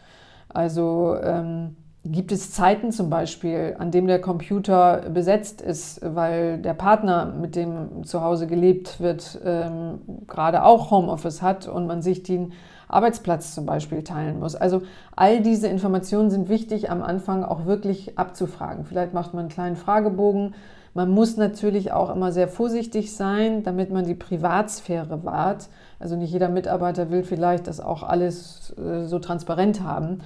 Also 0.50 1.16
ähm, 1.22 1.76
gibt 2.06 2.32
es 2.32 2.52
Zeiten 2.52 2.92
zum 2.92 3.10
Beispiel, 3.10 3.76
an 3.80 3.92
dem 3.92 4.08
der 4.08 4.22
Computer 4.22 5.10
besetzt 5.10 5.62
ist, 5.62 6.00
weil 6.04 6.60
der 6.60 6.74
Partner, 6.74 7.26
mit 7.26 7.56
dem 7.56 8.04
zu 8.04 8.22
Hause 8.22 8.48
gelebt 8.48 9.00
wird, 9.00 9.40
ähm, 9.44 10.00
gerade 10.28 10.64
auch 10.64 10.92
Homeoffice 10.92 11.42
hat 11.42 11.68
und 11.68 11.88
man 11.88 12.02
sich 12.02 12.24
den 12.24 12.54
Arbeitsplatz 12.90 13.54
zum 13.54 13.66
Beispiel 13.66 14.04
teilen 14.04 14.40
muss. 14.40 14.56
Also 14.56 14.82
all 15.16 15.42
diese 15.42 15.68
Informationen 15.68 16.30
sind 16.30 16.50
wichtig 16.50 16.92
am 16.92 17.02
Anfang 17.02 17.44
auch 17.44 17.66
wirklich 17.66 18.18
abzufragen. 18.18 18.84
Vielleicht 18.84 19.14
macht 19.14 19.34
man 19.34 19.42
einen 19.42 19.50
kleinen 19.50 19.76
Fragebogen. 19.76 20.56
Man 20.96 21.12
muss 21.12 21.38
natürlich 21.38 21.92
auch 21.92 22.14
immer 22.14 22.32
sehr 22.32 22.48
vorsichtig 22.48 23.16
sein, 23.16 23.64
damit 23.64 23.92
man 23.92 24.06
die 24.06 24.16
Privatsphäre 24.16 25.24
wahrt. 25.24 25.70
Also 26.00 26.16
nicht 26.16 26.34
jeder 26.34 26.50
Mitarbeiter 26.50 27.12
will 27.12 27.24
vielleicht 27.24 27.68
das 27.68 27.80
auch 27.80 28.02
alles 28.04 28.74
äh, 28.78 29.06
so 29.06 29.20
transparent 29.20 29.84
haben. 29.84 30.22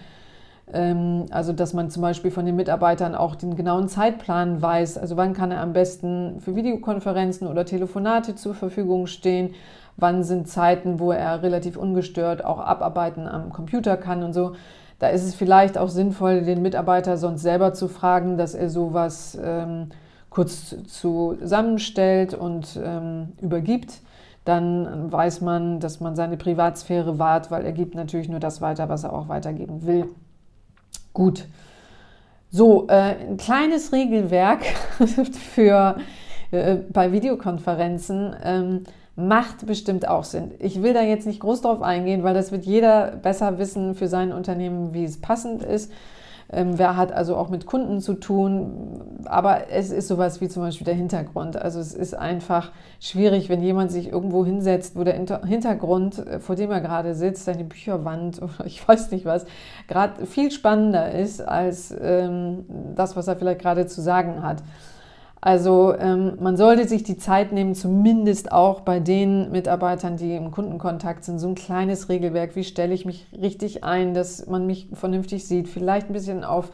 Ähm, 0.71 1.25
also 1.31 1.51
dass 1.51 1.73
man 1.73 1.89
zum 1.89 2.01
Beispiel 2.01 2.31
von 2.31 2.45
den 2.45 2.55
Mitarbeitern 2.55 3.13
auch 3.13 3.35
den 3.35 3.57
genauen 3.57 3.89
Zeitplan 3.89 4.61
weiß. 4.61 4.97
Also 4.97 5.17
wann 5.17 5.33
kann 5.33 5.51
er 5.51 5.59
am 5.59 5.73
besten 5.73 6.39
für 6.39 6.55
Videokonferenzen 6.55 7.47
oder 7.47 7.65
Telefonate 7.65 8.35
zur 8.35 8.55
Verfügung 8.55 9.07
stehen 9.07 9.53
wann 9.97 10.23
sind 10.23 10.47
Zeiten, 10.47 10.99
wo 10.99 11.11
er 11.11 11.43
relativ 11.43 11.77
ungestört 11.77 12.43
auch 12.43 12.59
abarbeiten 12.59 13.27
am 13.27 13.51
Computer 13.51 13.97
kann 13.97 14.23
und 14.23 14.33
so. 14.33 14.53
Da 14.99 15.07
ist 15.09 15.23
es 15.23 15.35
vielleicht 15.35 15.77
auch 15.77 15.89
sinnvoll, 15.89 16.41
den 16.41 16.61
Mitarbeiter 16.61 17.17
sonst 17.17 17.41
selber 17.41 17.73
zu 17.73 17.87
fragen, 17.87 18.37
dass 18.37 18.55
er 18.55 18.69
sowas 18.69 19.37
ähm, 19.43 19.89
kurz 20.29 20.75
zusammenstellt 20.87 22.33
und 22.33 22.79
ähm, 22.81 23.33
übergibt. 23.41 24.01
Dann 24.45 25.11
weiß 25.11 25.41
man, 25.41 25.79
dass 25.79 25.99
man 25.99 26.15
seine 26.15 26.37
Privatsphäre 26.37 27.17
wahrt, 27.17 27.49
weil 27.49 27.65
er 27.65 27.71
gibt 27.71 27.95
natürlich 27.95 28.29
nur 28.29 28.39
das 28.39 28.61
weiter, 28.61 28.89
was 28.89 29.03
er 29.03 29.13
auch 29.13 29.29
weitergeben 29.29 29.85
will. 29.85 30.09
Gut. 31.13 31.47
So, 32.49 32.87
äh, 32.87 33.15
ein 33.29 33.37
kleines 33.37 33.91
Regelwerk 33.93 34.63
für 35.53 35.97
äh, 36.51 36.75
bei 36.91 37.11
Videokonferenzen. 37.11 38.35
Ähm, 38.43 38.83
macht 39.15 39.65
bestimmt 39.65 40.07
auch 40.07 40.23
Sinn. 40.23 40.51
Ich 40.59 40.81
will 40.81 40.93
da 40.93 41.01
jetzt 41.01 41.27
nicht 41.27 41.39
groß 41.39 41.61
drauf 41.61 41.81
eingehen, 41.81 42.23
weil 42.23 42.33
das 42.33 42.51
wird 42.51 42.65
jeder 42.65 43.11
besser 43.11 43.59
wissen 43.59 43.95
für 43.95 44.07
sein 44.07 44.31
Unternehmen, 44.31 44.93
wie 44.93 45.03
es 45.03 45.21
passend 45.21 45.63
ist. 45.63 45.91
Ähm, 46.51 46.77
wer 46.77 46.97
hat 46.97 47.11
also 47.11 47.35
auch 47.35 47.49
mit 47.49 47.65
Kunden 47.65 48.01
zu 48.01 48.15
tun? 48.15 49.21
Aber 49.25 49.71
es 49.71 49.91
ist 49.91 50.07
sowas 50.07 50.41
wie 50.41 50.49
zum 50.49 50.63
Beispiel 50.63 50.85
der 50.85 50.93
Hintergrund. 50.93 51.57
Also 51.57 51.79
es 51.79 51.93
ist 51.93 52.13
einfach 52.15 52.71
schwierig, 52.99 53.49
wenn 53.49 53.61
jemand 53.61 53.91
sich 53.91 54.11
irgendwo 54.11 54.45
hinsetzt, 54.45 54.95
wo 54.95 55.03
der 55.03 55.15
Hintergrund, 55.15 56.19
äh, 56.19 56.39
vor 56.39 56.55
dem 56.55 56.71
er 56.71 56.81
gerade 56.81 57.15
sitzt, 57.15 57.45
seine 57.45 57.63
Bücherwand 57.63 58.41
oder 58.41 58.65
ich 58.65 58.87
weiß 58.87 59.11
nicht 59.11 59.25
was, 59.25 59.45
gerade 59.87 60.25
viel 60.25 60.51
spannender 60.51 61.11
ist 61.11 61.41
als 61.41 61.93
ähm, 61.99 62.65
das, 62.95 63.15
was 63.15 63.27
er 63.27 63.35
vielleicht 63.35 63.61
gerade 63.61 63.87
zu 63.87 64.01
sagen 64.01 64.43
hat. 64.43 64.63
Also 65.45 65.93
ähm, 65.99 66.37
man 66.39 66.55
sollte 66.55 66.87
sich 66.87 67.03
die 67.03 67.17
Zeit 67.17 67.51
nehmen, 67.51 67.75
zumindest 67.75 68.53
auch 68.53 68.79
bei 68.79 69.01
den 69.01 69.51
Mitarbeitern, 69.51 70.15
die 70.15 70.37
im 70.37 70.51
Kundenkontakt 70.51 71.25
sind, 71.25 71.37
so 71.37 71.49
ein 71.49 71.55
kleines 71.55 72.07
Regelwerk, 72.07 72.55
wie 72.55 72.63
stelle 72.63 72.93
ich 72.93 73.03
mich 73.03 73.27
richtig 73.41 73.83
ein, 73.83 74.13
dass 74.13 74.47
man 74.47 74.65
mich 74.65 74.87
vernünftig 74.93 75.45
sieht, 75.45 75.67
vielleicht 75.67 76.09
ein 76.09 76.13
bisschen 76.13 76.45
auf 76.45 76.71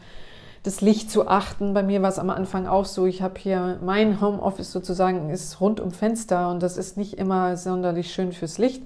das 0.62 0.82
Licht 0.82 1.10
zu 1.10 1.26
achten. 1.26 1.74
Bei 1.74 1.82
mir 1.82 2.00
war 2.00 2.10
es 2.10 2.20
am 2.20 2.30
Anfang 2.30 2.68
auch 2.68 2.84
so, 2.84 3.06
ich 3.06 3.22
habe 3.22 3.40
hier 3.40 3.80
mein 3.84 4.20
Homeoffice 4.20 4.70
sozusagen 4.70 5.30
ist 5.30 5.60
rund 5.60 5.80
um 5.80 5.90
Fenster 5.90 6.48
und 6.48 6.62
das 6.62 6.76
ist 6.76 6.96
nicht 6.96 7.14
immer 7.14 7.56
sonderlich 7.56 8.14
schön 8.14 8.30
fürs 8.30 8.58
Licht. 8.58 8.84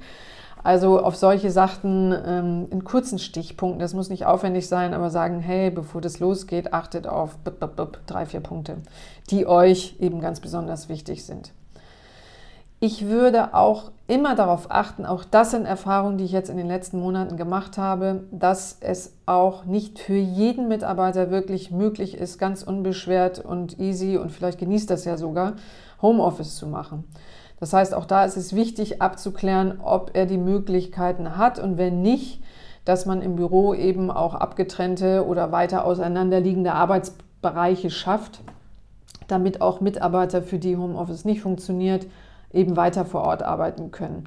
Also 0.65 0.99
auf 0.99 1.15
solche 1.15 1.51
Sachen 1.51 2.15
ähm, 2.27 2.67
in 2.71 2.85
kurzen 2.85 3.19
Stichpunkten, 3.19 3.81
das 3.81 3.93
muss 3.93 4.09
nicht 4.09 4.25
aufwendig 4.25 4.67
sein, 4.67 4.95
aber 4.95 5.11
sagen, 5.11 5.41
hey, 5.41 5.71
bevor 5.71 6.01
das 6.01 6.21
losgeht, 6.21 6.73
achtet 6.73 7.07
auf 7.07 7.37
drei, 8.07 8.25
vier 8.25 8.41
Punkte, 8.41 8.79
die 9.29 9.47
euch 9.47 9.97
eben 10.01 10.23
ganz 10.23 10.41
besonders 10.41 10.89
wichtig 10.89 11.27
sind. 11.27 11.53
Ich 12.81 13.07
würde 13.07 13.53
auch 13.55 13.93
immer 14.07 14.35
darauf 14.35 14.71
achten, 14.71 15.05
auch 15.05 15.25
das 15.25 15.51
sind 15.51 15.67
Erfahrungen, 15.67 16.17
die 16.17 16.25
ich 16.25 16.33
jetzt 16.33 16.49
in 16.49 16.57
den 16.57 16.69
letzten 16.69 16.99
Monaten 16.99 17.37
gemacht 17.37 17.77
habe, 17.77 18.25
dass 18.31 18.79
es 18.81 19.15
auch 19.27 19.67
nicht 19.67 19.99
für 19.99 20.17
jeden 20.17 20.69
Mitarbeiter 20.69 21.31
wirklich 21.31 21.71
möglich 21.71 22.17
ist, 22.17 22.39
ganz 22.39 22.63
unbeschwert 22.63 23.39
und 23.39 23.79
easy 23.79 24.17
und 24.17 24.33
vielleicht 24.33 24.59
genießt 24.59 24.89
das 24.89 25.05
ja 25.05 25.19
sogar, 25.19 25.55
Homeoffice 26.01 26.57
zu 26.57 26.67
machen. 26.67 27.05
Das 27.65 27.73
heißt, 27.73 27.95
auch 27.95 28.05
da 28.05 28.27
ist 28.27 28.37
es 28.37 28.55
wichtig 28.55 29.01
abzuklären, 29.01 29.81
ob 29.83 30.11
er 30.13 30.27
die 30.27 30.37
Möglichkeiten 30.37 31.39
hat 31.39 31.59
und 31.59 31.79
wenn 31.79 32.03
nicht, 32.03 32.43
dass 32.85 33.07
man 33.07 33.23
im 33.23 33.37
Büro 33.37 33.73
eben 33.73 34.11
auch 34.11 34.35
abgetrennte 34.35 35.25
oder 35.27 35.51
weiter 35.51 35.87
auseinanderliegende 35.87 36.75
Arbeitsbereiche 36.75 37.89
schafft, 37.89 38.43
damit 39.29 39.63
auch 39.63 39.81
Mitarbeiter, 39.81 40.43
für 40.43 40.59
die 40.59 40.77
Homeoffice 40.77 41.25
nicht 41.25 41.41
funktioniert, 41.41 42.07
eben 42.53 42.77
weiter 42.77 43.07
vor 43.07 43.23
Ort 43.23 43.43
arbeiten 43.43 43.91
können. 43.91 44.25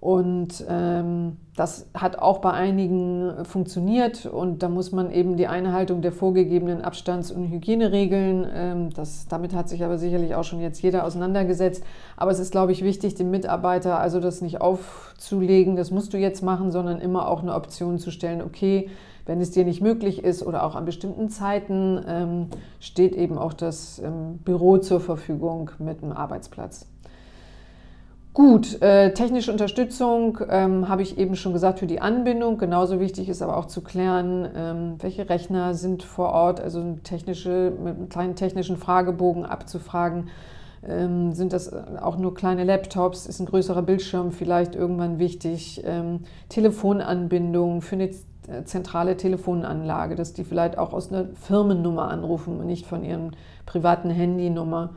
Und 0.00 0.64
ähm, 0.68 1.38
das 1.56 1.88
hat 1.94 2.18
auch 2.18 2.38
bei 2.38 2.52
einigen 2.52 3.44
funktioniert 3.44 4.26
und 4.26 4.62
da 4.62 4.68
muss 4.68 4.92
man 4.92 5.10
eben 5.10 5.36
die 5.38 5.46
Einhaltung 5.46 6.02
der 6.02 6.12
vorgegebenen 6.12 6.82
Abstands- 6.82 7.32
und 7.32 7.48
Hygieneregeln, 7.50 8.46
ähm, 8.54 8.90
das, 8.90 9.26
damit 9.26 9.54
hat 9.54 9.70
sich 9.70 9.82
aber 9.82 9.96
sicherlich 9.96 10.34
auch 10.34 10.44
schon 10.44 10.60
jetzt 10.60 10.82
jeder 10.82 11.04
auseinandergesetzt. 11.04 11.82
Aber 12.16 12.30
es 12.30 12.38
ist, 12.38 12.52
glaube 12.52 12.72
ich, 12.72 12.84
wichtig, 12.84 13.14
dem 13.14 13.30
Mitarbeiter 13.30 13.98
also 13.98 14.20
das 14.20 14.42
nicht 14.42 14.60
aufzulegen, 14.60 15.76
das 15.76 15.90
musst 15.90 16.12
du 16.12 16.18
jetzt 16.18 16.42
machen, 16.42 16.70
sondern 16.70 17.00
immer 17.00 17.28
auch 17.28 17.40
eine 17.40 17.54
Option 17.54 17.98
zu 17.98 18.10
stellen, 18.10 18.42
okay, 18.42 18.90
wenn 19.24 19.40
es 19.40 19.50
dir 19.50 19.64
nicht 19.64 19.80
möglich 19.80 20.22
ist 20.22 20.46
oder 20.46 20.62
auch 20.64 20.76
an 20.76 20.84
bestimmten 20.84 21.30
Zeiten, 21.30 22.00
ähm, 22.06 22.46
steht 22.80 23.16
eben 23.16 23.38
auch 23.38 23.54
das 23.54 23.98
ähm, 23.98 24.38
Büro 24.44 24.78
zur 24.78 25.00
Verfügung 25.00 25.70
mit 25.78 26.02
einem 26.02 26.12
Arbeitsplatz. 26.12 26.86
Gut, 28.36 28.82
äh, 28.82 29.14
technische 29.14 29.50
Unterstützung 29.50 30.40
ähm, 30.50 30.90
habe 30.90 31.00
ich 31.00 31.16
eben 31.16 31.36
schon 31.36 31.54
gesagt 31.54 31.78
für 31.78 31.86
die 31.86 32.02
Anbindung. 32.02 32.58
Genauso 32.58 33.00
wichtig 33.00 33.30
ist 33.30 33.40
aber 33.40 33.56
auch 33.56 33.64
zu 33.64 33.80
klären, 33.80 34.46
ähm, 34.54 34.96
welche 34.98 35.26
Rechner 35.30 35.72
sind 35.72 36.02
vor 36.02 36.32
Ort, 36.32 36.60
also 36.60 36.98
technische, 37.02 37.72
mit 37.82 37.96
einem 37.96 38.10
kleinen 38.10 38.36
technischen 38.36 38.76
Fragebogen 38.76 39.46
abzufragen. 39.46 40.28
Ähm, 40.86 41.32
sind 41.32 41.54
das 41.54 41.72
auch 41.72 42.18
nur 42.18 42.34
kleine 42.34 42.64
Laptops? 42.64 43.24
Ist 43.24 43.40
ein 43.40 43.46
größerer 43.46 43.80
Bildschirm 43.80 44.32
vielleicht 44.32 44.74
irgendwann 44.74 45.18
wichtig? 45.18 45.82
Ähm, 45.86 46.24
Telefonanbindung 46.50 47.80
für 47.80 47.94
eine 47.94 48.10
äh, 48.48 48.64
zentrale 48.66 49.16
Telefonanlage, 49.16 50.14
dass 50.14 50.34
die 50.34 50.44
vielleicht 50.44 50.76
auch 50.76 50.92
aus 50.92 51.10
einer 51.10 51.24
Firmennummer 51.40 52.10
anrufen 52.10 52.60
und 52.60 52.66
nicht 52.66 52.84
von 52.84 53.02
ihrem 53.02 53.30
privaten 53.64 54.10
Handynummer. 54.10 54.90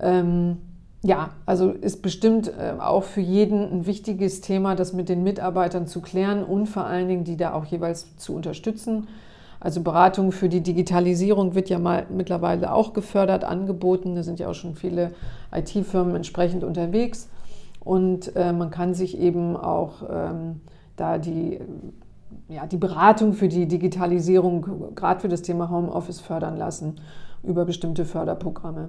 Ähm, 0.00 0.56
ja, 1.04 1.28
also 1.44 1.70
ist 1.70 2.00
bestimmt 2.00 2.48
äh, 2.48 2.80
auch 2.80 3.04
für 3.04 3.20
jeden 3.20 3.60
ein 3.70 3.86
wichtiges 3.86 4.40
Thema, 4.40 4.74
das 4.74 4.94
mit 4.94 5.10
den 5.10 5.22
Mitarbeitern 5.22 5.86
zu 5.86 6.00
klären 6.00 6.42
und 6.42 6.66
vor 6.66 6.86
allen 6.86 7.08
Dingen 7.08 7.24
die 7.24 7.36
da 7.36 7.52
auch 7.52 7.66
jeweils 7.66 8.16
zu 8.16 8.34
unterstützen. 8.34 9.06
Also 9.60 9.82
Beratung 9.82 10.32
für 10.32 10.48
die 10.48 10.62
Digitalisierung 10.62 11.54
wird 11.54 11.68
ja 11.68 11.78
mal 11.78 12.06
mittlerweile 12.08 12.72
auch 12.72 12.94
gefördert, 12.94 13.44
angeboten. 13.44 14.14
Da 14.14 14.22
sind 14.22 14.40
ja 14.40 14.48
auch 14.48 14.54
schon 14.54 14.76
viele 14.76 15.10
IT-Firmen 15.52 16.16
entsprechend 16.16 16.64
unterwegs. 16.64 17.28
Und 17.80 18.34
äh, 18.34 18.54
man 18.54 18.70
kann 18.70 18.94
sich 18.94 19.18
eben 19.18 19.58
auch 19.58 20.04
ähm, 20.10 20.62
da 20.96 21.18
die, 21.18 21.60
ja, 22.48 22.66
die 22.66 22.78
Beratung 22.78 23.34
für 23.34 23.48
die 23.48 23.68
Digitalisierung, 23.68 24.94
gerade 24.94 25.20
für 25.20 25.28
das 25.28 25.42
Thema 25.42 25.68
Homeoffice, 25.68 26.20
fördern 26.20 26.56
lassen 26.56 26.96
über 27.42 27.66
bestimmte 27.66 28.06
Förderprogramme. 28.06 28.88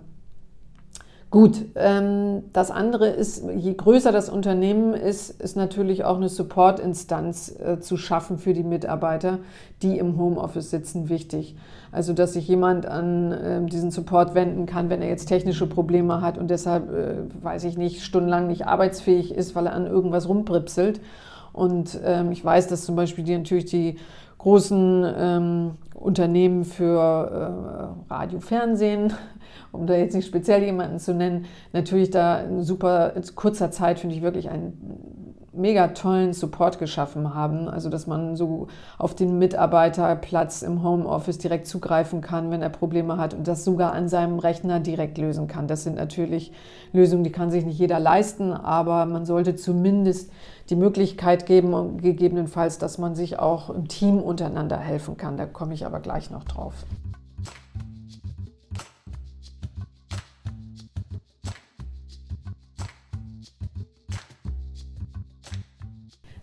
Gut, 1.36 1.66
ähm, 1.76 2.44
das 2.54 2.72
andere 2.72 3.10
ist, 3.10 3.44
je 3.58 3.74
größer 3.74 4.14
das 4.14 4.30
Unternehmen 4.30 4.94
ist, 4.94 5.32
ist 5.42 5.58
natürlich 5.58 6.06
auch 6.06 6.16
eine 6.16 6.30
Support-Instanz 6.30 7.54
äh, 7.60 7.82
zu 7.82 7.98
schaffen 7.98 8.38
für 8.38 8.54
die 8.54 8.64
Mitarbeiter, 8.64 9.40
die 9.82 9.98
im 9.98 10.18
Homeoffice 10.18 10.70
sitzen, 10.70 11.10
wichtig. 11.10 11.58
Also, 11.92 12.14
dass 12.14 12.32
sich 12.32 12.48
jemand 12.48 12.86
an 12.86 13.34
äh, 13.34 13.66
diesen 13.66 13.92
Support 13.92 14.34
wenden 14.34 14.66
kann, 14.66 14.90
wenn 14.90 15.02
er 15.02 15.10
jetzt 15.10 15.26
technische 15.26 15.68
Probleme 15.68 16.22
hat 16.22 16.38
und 16.38 16.50
deshalb, 16.50 16.90
äh, 16.94 17.16
weiß 17.44 17.66
ich 17.66 17.78
nicht, 17.78 18.02
stundenlang 18.02 18.48
nicht 18.48 18.66
arbeitsfähig 18.66 19.36
ist, 19.36 19.56
weil 19.56 19.66
er 19.66 19.74
an 19.74 19.88
irgendwas 19.88 20.30
rumpripselt. 20.30 21.02
Und 21.52 22.00
ähm, 22.06 22.32
ich 22.32 22.46
weiß, 22.46 22.68
dass 22.68 22.86
zum 22.86 22.96
Beispiel 22.96 23.26
die 23.26 23.38
natürlich 23.38 23.66
die 23.66 23.98
großen 24.46 25.14
ähm, 25.18 25.72
Unternehmen 25.96 26.66
für 26.66 27.98
äh, 28.08 28.14
Radio, 28.14 28.40
Fernsehen 28.40 29.12
um 29.72 29.88
da 29.88 29.96
jetzt 29.96 30.14
nicht 30.14 30.28
speziell 30.28 30.64
jemanden 30.64 31.00
zu 31.00 31.16
nennen, 31.16 31.46
natürlich 31.74 32.12
da 32.12 32.42
in 32.42 32.62
super 32.62 33.14
in 33.16 33.24
kurzer 33.36 33.72
Zeit, 33.72 34.00
finde 34.00 34.16
ich, 34.16 34.22
wirklich 34.22 34.50
einen 34.52 35.25
mega 35.58 35.90
tollen 35.90 36.34
Support 36.34 36.80
geschaffen 36.80 37.34
haben. 37.34 37.68
Also, 37.68 37.90
dass 37.90 38.08
man 38.08 38.36
so 38.36 38.68
auf 38.98 39.16
den 39.16 39.38
Mitarbeiterplatz 39.40 40.62
im 40.62 40.84
Homeoffice 40.84 41.38
direkt 41.38 41.68
zugreifen 41.68 42.22
kann, 42.22 42.52
wenn 42.52 42.62
er 42.62 42.70
Probleme 42.70 43.18
hat 43.18 43.34
und 43.34 43.48
das 43.48 43.64
sogar 43.64 43.94
an 43.94 44.10
seinem 44.10 44.40
Rechner 44.40 44.80
direkt 44.80 45.18
lösen 45.18 45.48
kann. 45.48 45.68
Das 45.68 45.84
sind 45.84 45.96
natürlich 45.96 46.52
Lösungen, 46.94 47.24
die 47.24 47.32
kann 47.32 47.52
sich 47.52 47.66
nicht 47.66 47.80
jeder 47.80 48.00
leisten, 48.00 48.52
aber 48.52 49.06
man 49.06 49.26
sollte 49.26 49.56
zumindest 49.56 50.32
die 50.70 50.76
Möglichkeit 50.76 51.46
geben, 51.46 51.98
gegebenenfalls, 51.98 52.78
dass 52.78 52.98
man 52.98 53.16
sich 53.16 53.40
auch 53.40 53.70
im 53.70 53.88
Team 53.88 54.20
untereinander 54.20 54.78
helfen 54.78 55.18
kann. 55.18 55.38
Da 55.38 55.46
komme 55.46 55.74
ich 55.74 55.86
aber 55.86 56.00
gleich 56.00 56.32
noch 56.32 56.44
drauf. 56.44 56.74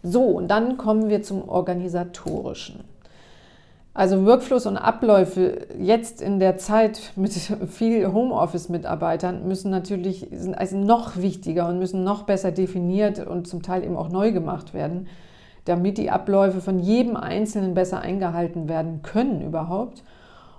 So, 0.02 0.22
und 0.24 0.48
dann 0.48 0.76
kommen 0.76 1.08
wir 1.08 1.22
zum 1.22 1.48
Organisatorischen. 1.48 2.84
Also 3.94 4.24
Workflows 4.24 4.64
und 4.64 4.78
Abläufe 4.78 5.66
jetzt 5.78 6.22
in 6.22 6.40
der 6.40 6.56
Zeit 6.56 7.12
mit 7.14 7.32
viel 7.68 8.10
Homeoffice-Mitarbeitern 8.10 9.46
müssen 9.46 9.70
natürlich 9.70 10.28
sind 10.32 10.54
also 10.54 10.78
noch 10.78 11.18
wichtiger 11.18 11.68
und 11.68 11.78
müssen 11.78 12.02
noch 12.02 12.22
besser 12.22 12.52
definiert 12.52 13.24
und 13.24 13.46
zum 13.46 13.62
Teil 13.62 13.84
eben 13.84 13.96
auch 13.96 14.08
neu 14.08 14.32
gemacht 14.32 14.72
werden, 14.72 15.08
damit 15.66 15.98
die 15.98 16.10
Abläufe 16.10 16.60
von 16.60 16.78
jedem 16.78 17.16
Einzelnen 17.16 17.74
besser 17.74 18.00
eingehalten 18.00 18.68
werden 18.68 19.02
können 19.02 19.42
überhaupt. 19.42 20.02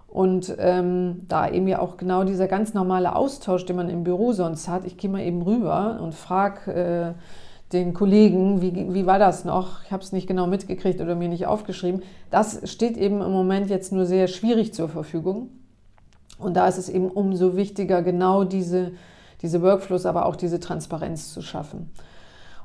Und 0.08 0.56
ähm, 0.60 1.26
da 1.28 1.50
eben 1.50 1.68
ja 1.68 1.80
auch 1.80 1.98
genau 1.98 2.24
dieser 2.24 2.48
ganz 2.48 2.76
normale 2.76 3.16
Austausch, 3.16 3.66
den 3.66 3.78
man 3.78 3.90
im 3.90 4.04
Büro 4.04 4.32
sonst 4.32 4.68
hat, 4.68 4.86
ich 4.86 4.96
gehe 4.96 5.10
mal 5.10 5.24
eben 5.24 5.42
rüber 5.42 6.00
und 6.04 6.14
frage, 6.14 6.72
äh, 6.72 7.14
den 7.74 7.94
Kollegen, 7.94 8.62
wie, 8.62 8.94
wie 8.94 9.06
war 9.06 9.20
das 9.20 9.46
noch? 9.46 9.84
Ich 9.84 9.92
habe 9.92 10.04
es 10.04 10.12
nicht 10.12 10.28
genau 10.28 10.48
mitgekriegt 10.48 11.02
oder 11.02 11.16
mir 11.16 11.30
nicht 11.30 11.48
aufgeschrieben. 11.48 12.04
Das 12.30 12.62
steht 12.70 12.98
eben 12.98 13.22
im 13.22 13.32
Moment 13.32 13.70
jetzt 13.70 13.92
nur 13.92 14.06
sehr 14.06 14.28
schwierig 14.28 14.74
zur 14.74 14.90
Verfügung. 14.90 15.50
Und 16.38 16.56
da 16.56 16.68
ist 16.68 16.78
es 16.78 16.90
eben 16.90 17.10
umso 17.10 17.56
wichtiger, 17.56 18.02
genau 18.02 18.44
diese, 18.44 18.92
diese 19.42 19.62
Workflows, 19.62 20.06
aber 20.06 20.26
auch 20.26 20.36
diese 20.36 20.60
Transparenz 20.60 21.34
zu 21.34 21.42
schaffen. 21.42 21.92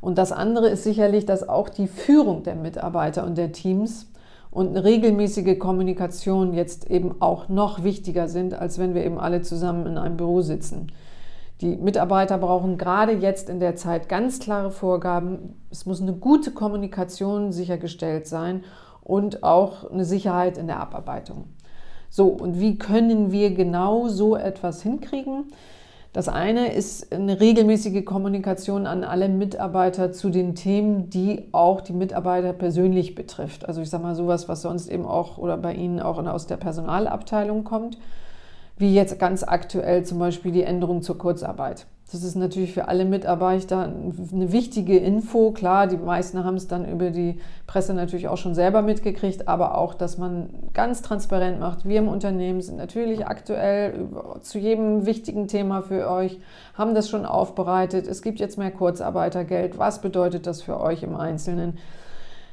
Und 0.00 0.18
das 0.18 0.32
andere 0.32 0.68
ist 0.68 0.84
sicherlich, 0.84 1.26
dass 1.26 1.48
auch 1.48 1.68
die 1.68 1.88
Führung 1.88 2.42
der 2.42 2.54
Mitarbeiter 2.54 3.24
und 3.24 3.36
der 3.36 3.52
Teams 3.52 4.06
und 4.50 4.68
eine 4.68 4.84
regelmäßige 4.84 5.58
Kommunikation 5.58 6.54
jetzt 6.54 6.90
eben 6.90 7.20
auch 7.20 7.48
noch 7.48 7.82
wichtiger 7.84 8.28
sind, 8.28 8.54
als 8.54 8.78
wenn 8.78 8.94
wir 8.94 9.04
eben 9.04 9.18
alle 9.18 9.42
zusammen 9.42 9.86
in 9.86 9.98
einem 9.98 10.16
Büro 10.16 10.40
sitzen. 10.40 10.92
Die 11.60 11.76
Mitarbeiter 11.76 12.38
brauchen 12.38 12.78
gerade 12.78 13.12
jetzt 13.12 13.48
in 13.48 13.58
der 13.58 13.74
Zeit 13.74 14.08
ganz 14.08 14.38
klare 14.38 14.70
Vorgaben. 14.70 15.60
Es 15.70 15.86
muss 15.86 16.00
eine 16.00 16.12
gute 16.12 16.52
Kommunikation 16.52 17.50
sichergestellt 17.50 18.28
sein 18.28 18.62
und 19.02 19.42
auch 19.42 19.90
eine 19.90 20.04
Sicherheit 20.04 20.56
in 20.56 20.68
der 20.68 20.78
Abarbeitung. 20.78 21.46
So, 22.10 22.28
und 22.28 22.60
wie 22.60 22.78
können 22.78 23.32
wir 23.32 23.54
genau 23.54 24.06
so 24.06 24.36
etwas 24.36 24.82
hinkriegen? 24.82 25.46
Das 26.12 26.28
eine 26.28 26.72
ist 26.72 27.12
eine 27.12 27.38
regelmäßige 27.40 28.04
Kommunikation 28.04 28.86
an 28.86 29.04
alle 29.04 29.28
Mitarbeiter 29.28 30.12
zu 30.12 30.30
den 30.30 30.54
Themen, 30.54 31.10
die 31.10 31.48
auch 31.52 31.80
die 31.80 31.92
Mitarbeiter 31.92 32.52
persönlich 32.52 33.14
betrifft. 33.14 33.66
Also 33.66 33.82
ich 33.82 33.90
sage 33.90 34.04
mal 34.04 34.14
sowas, 34.14 34.48
was 34.48 34.62
sonst 34.62 34.88
eben 34.88 35.04
auch 35.04 35.38
oder 35.38 35.56
bei 35.56 35.74
Ihnen 35.74 36.00
auch 36.00 36.24
aus 36.24 36.46
der 36.46 36.56
Personalabteilung 36.56 37.64
kommt 37.64 37.98
wie 38.78 38.94
jetzt 38.94 39.18
ganz 39.18 39.42
aktuell 39.42 40.04
zum 40.04 40.18
Beispiel 40.18 40.52
die 40.52 40.62
Änderung 40.62 41.02
zur 41.02 41.18
Kurzarbeit. 41.18 41.86
Das 42.10 42.22
ist 42.22 42.36
natürlich 42.36 42.72
für 42.72 42.88
alle 42.88 43.04
Mitarbeiter 43.04 43.92
eine 44.32 44.50
wichtige 44.50 44.96
Info. 44.96 45.50
Klar, 45.50 45.86
die 45.86 45.98
meisten 45.98 46.42
haben 46.42 46.54
es 46.54 46.66
dann 46.66 46.90
über 46.90 47.10
die 47.10 47.38
Presse 47.66 47.92
natürlich 47.92 48.28
auch 48.28 48.38
schon 48.38 48.54
selber 48.54 48.80
mitgekriegt, 48.80 49.46
aber 49.46 49.76
auch, 49.76 49.92
dass 49.92 50.16
man 50.16 50.48
ganz 50.72 51.02
transparent 51.02 51.60
macht. 51.60 51.86
Wir 51.86 51.98
im 51.98 52.08
Unternehmen 52.08 52.62
sind 52.62 52.78
natürlich 52.78 53.26
aktuell 53.26 54.08
zu 54.40 54.58
jedem 54.58 55.04
wichtigen 55.04 55.48
Thema 55.48 55.82
für 55.82 56.10
euch, 56.10 56.40
haben 56.72 56.94
das 56.94 57.10
schon 57.10 57.26
aufbereitet. 57.26 58.06
Es 58.06 58.22
gibt 58.22 58.40
jetzt 58.40 58.56
mehr 58.56 58.70
Kurzarbeitergeld. 58.70 59.78
Was 59.78 60.00
bedeutet 60.00 60.46
das 60.46 60.62
für 60.62 60.80
euch 60.80 61.02
im 61.02 61.14
Einzelnen? 61.14 61.76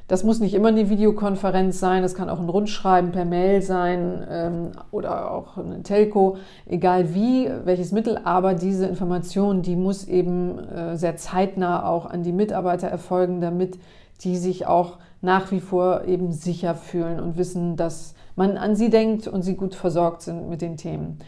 Das 0.08 0.22
muss 0.22 0.38
nicht 0.38 0.54
immer 0.54 0.68
eine 0.68 0.88
Videokonferenz 0.88 1.80
sein, 1.80 2.02
das 2.02 2.14
kann 2.14 2.28
auch 2.28 2.38
ein 2.38 2.48
Rundschreiben 2.48 3.10
per 3.10 3.24
Mail 3.24 3.60
sein 3.60 4.24
ähm, 4.30 4.70
oder 4.92 5.32
auch 5.32 5.56
eine 5.56 5.82
Telco, 5.82 6.36
egal 6.64 7.12
wie, 7.12 7.50
welches 7.64 7.90
Mittel, 7.90 8.20
aber 8.22 8.54
diese 8.54 8.86
Information, 8.86 9.62
die 9.62 9.74
muss 9.74 10.06
eben 10.06 10.60
äh, 10.60 10.96
sehr 10.96 11.16
zeitnah 11.16 11.88
auch 11.88 12.06
an 12.06 12.22
die 12.22 12.32
Mitarbeiter 12.32 12.86
erfolgen, 12.86 13.40
damit 13.40 13.80
die 14.20 14.36
sich 14.36 14.66
auch 14.66 14.98
nach 15.22 15.50
wie 15.50 15.60
vor 15.60 16.04
eben 16.04 16.30
sicher 16.30 16.76
fühlen 16.76 17.18
und 17.18 17.36
wissen, 17.36 17.74
dass 17.74 18.14
man 18.36 18.58
an 18.58 18.76
sie 18.76 18.90
denkt 18.90 19.26
und 19.26 19.42
sie 19.42 19.56
gut 19.56 19.74
versorgt 19.74 20.22
sind 20.22 20.48
mit 20.48 20.62
den 20.62 20.76
Themen. 20.76 21.18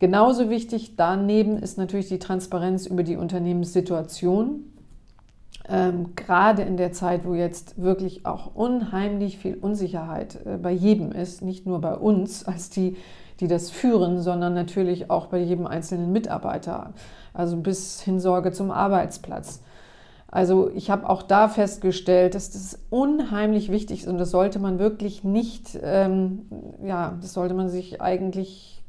Genauso 0.00 0.50
wichtig 0.50 0.96
daneben 0.96 1.56
ist 1.56 1.78
natürlich 1.78 2.08
die 2.08 2.18
Transparenz 2.18 2.86
über 2.86 3.04
die 3.04 3.16
Unternehmenssituation 3.16 4.64
ähm, 5.68 6.14
gerade 6.16 6.62
in 6.62 6.76
der 6.76 6.92
Zeit, 6.92 7.24
wo 7.24 7.34
jetzt 7.34 7.80
wirklich 7.80 8.26
auch 8.26 8.54
unheimlich 8.54 9.38
viel 9.38 9.54
Unsicherheit 9.54 10.38
äh, 10.44 10.56
bei 10.56 10.72
jedem 10.72 11.12
ist, 11.12 11.42
nicht 11.42 11.66
nur 11.66 11.80
bei 11.80 11.94
uns 11.94 12.44
als 12.44 12.70
die, 12.70 12.96
die 13.40 13.48
das 13.48 13.70
führen, 13.70 14.20
sondern 14.20 14.54
natürlich 14.54 15.10
auch 15.10 15.26
bei 15.26 15.38
jedem 15.38 15.66
einzelnen 15.66 16.12
Mitarbeiter, 16.12 16.92
also 17.32 17.56
bis 17.56 18.00
hin 18.00 18.20
Sorge 18.20 18.52
zum 18.52 18.70
Arbeitsplatz. 18.70 19.62
Also 20.28 20.70
ich 20.74 20.90
habe 20.90 21.08
auch 21.08 21.22
da 21.22 21.48
festgestellt, 21.48 22.34
dass 22.34 22.50
das 22.50 22.78
unheimlich 22.88 23.70
wichtig 23.70 24.02
ist 24.02 24.08
und 24.08 24.16
das 24.16 24.30
sollte 24.30 24.58
man 24.58 24.78
wirklich 24.78 25.24
nicht, 25.24 25.78
ähm, 25.82 26.46
ja, 26.82 27.18
das 27.20 27.34
sollte 27.34 27.54
man 27.54 27.68
sich 27.68 28.00
eigentlich 28.00 28.82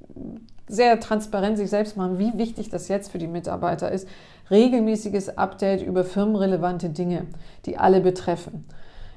sehr 0.67 0.99
transparent 0.99 1.57
sich 1.57 1.69
selbst 1.69 1.97
machen, 1.97 2.17
wie 2.17 2.37
wichtig 2.37 2.69
das 2.69 2.87
jetzt 2.87 3.11
für 3.11 3.17
die 3.17 3.27
Mitarbeiter 3.27 3.91
ist, 3.91 4.07
regelmäßiges 4.51 5.37
Update 5.37 5.81
über 5.81 6.03
firmenrelevante 6.03 6.89
Dinge, 6.89 7.27
die 7.65 7.77
alle 7.77 8.01
betreffen. 8.01 8.65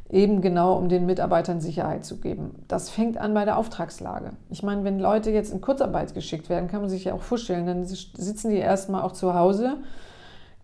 Eben 0.09 0.41
genau, 0.41 0.77
um 0.77 0.89
den 0.89 1.05
Mitarbeitern 1.05 1.61
Sicherheit 1.61 2.05
zu 2.05 2.19
geben. 2.21 2.63
Das 2.69 2.91
fängt 2.91 3.19
an 3.19 3.35
bei 3.35 3.45
der 3.45 3.59
Auftragslage. 3.59 4.33
Ich 4.51 4.63
meine, 4.63 4.85
wenn 4.85 5.01
Leute 5.01 5.31
jetzt 5.31 5.53
in 5.53 5.61
Kurzarbeit 5.61 6.15
geschickt 6.15 6.49
werden, 6.49 6.69
kann 6.69 6.81
man 6.81 6.91
sich 6.91 7.05
ja 7.05 7.15
auch 7.15 7.23
vorstellen, 7.23 7.67
dann 7.67 7.85
sitzen 7.85 8.51
die 8.51 8.59
erstmal 8.59 9.03
auch 9.03 9.13
zu 9.13 9.35
Hause. 9.35 9.79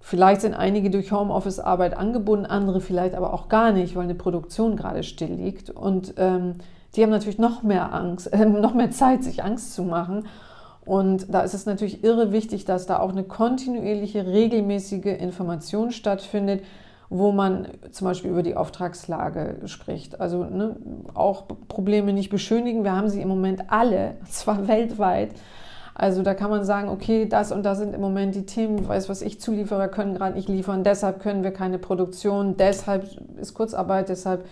Vielleicht 0.01 0.43
sind 0.43 0.55
einige 0.55 0.91
durch 0.91 1.11
Homeoffice-Arbeit 1.11 1.97
angebunden, 1.97 2.47
andere 2.47 2.81
vielleicht 2.81 3.15
aber 3.15 3.33
auch 3.33 3.49
gar 3.49 3.73
nicht, 3.73 3.97
weil 3.97 4.05
eine 4.05 4.15
Produktion 4.15 4.77
gerade 4.77 5.03
still 5.03 5.33
liegt. 5.33 5.71
Und 5.71 6.15
ähm, 6.19 6.57
die 6.95 7.03
haben 7.03 7.11
natürlich 7.11 7.39
noch 7.39 7.63
mehr 7.63 7.93
Angst, 7.95 8.33
äh, 8.33 8.45
noch 8.47 8.75
mehr 8.75 8.91
Zeit, 8.91 9.25
sich 9.25 9.43
Angst 9.43 9.75
zu 9.75 9.83
machen. 9.83 10.27
Und 10.85 11.33
da 11.33 11.41
ist 11.41 11.55
es 11.55 11.67
natürlich 11.67 12.03
irre 12.03 12.33
wichtig, 12.33 12.65
dass 12.65 12.87
da 12.87 12.99
auch 12.99 13.11
eine 13.11 13.25
kontinuierliche, 13.25 14.27
regelmäßige 14.27 15.07
Information 15.07 15.93
stattfindet, 15.93 16.63
wo 17.09 17.31
man 17.31 17.69
zum 17.91 18.07
Beispiel 18.07 18.31
über 18.31 18.43
die 18.43 18.57
Auftragslage 18.57 19.57
spricht. 19.67 20.21
Also 20.21 20.45
ne, 20.45 20.77
auch 21.15 21.45
Probleme 21.69 22.13
nicht 22.13 22.31
beschönigen. 22.31 22.85
Wir 22.85 22.97
haben 22.97 23.11
sie 23.11 23.21
im 23.21 23.29
Moment 23.29 23.65
alle, 23.69 24.15
zwar 24.31 24.67
weltweit. 24.67 25.31
Also 25.95 26.23
da 26.23 26.33
kann 26.33 26.51
man 26.51 26.65
sagen, 26.65 26.89
okay, 26.89 27.27
das 27.29 27.53
und 27.53 27.65
das 27.65 27.79
sind 27.79 27.95
im 27.95 28.01
Moment 28.01 28.35
die 28.35 28.47
Themen, 28.47 28.89
weiß 28.89 29.11
was 29.11 29.21
ich, 29.21 29.41
Zulieferer 29.41 29.89
können 29.89 30.15
gerade 30.15 30.35
nicht 30.35 30.49
liefern, 30.49 30.85
deshalb 30.85 31.21
können 31.21 31.43
wir 31.43 31.51
keine 31.53 31.79
Produktion, 31.79 32.57
deshalb 32.57 33.07
ist 33.39 33.53
Kurzarbeit, 33.53 34.09
deshalb 34.09 34.47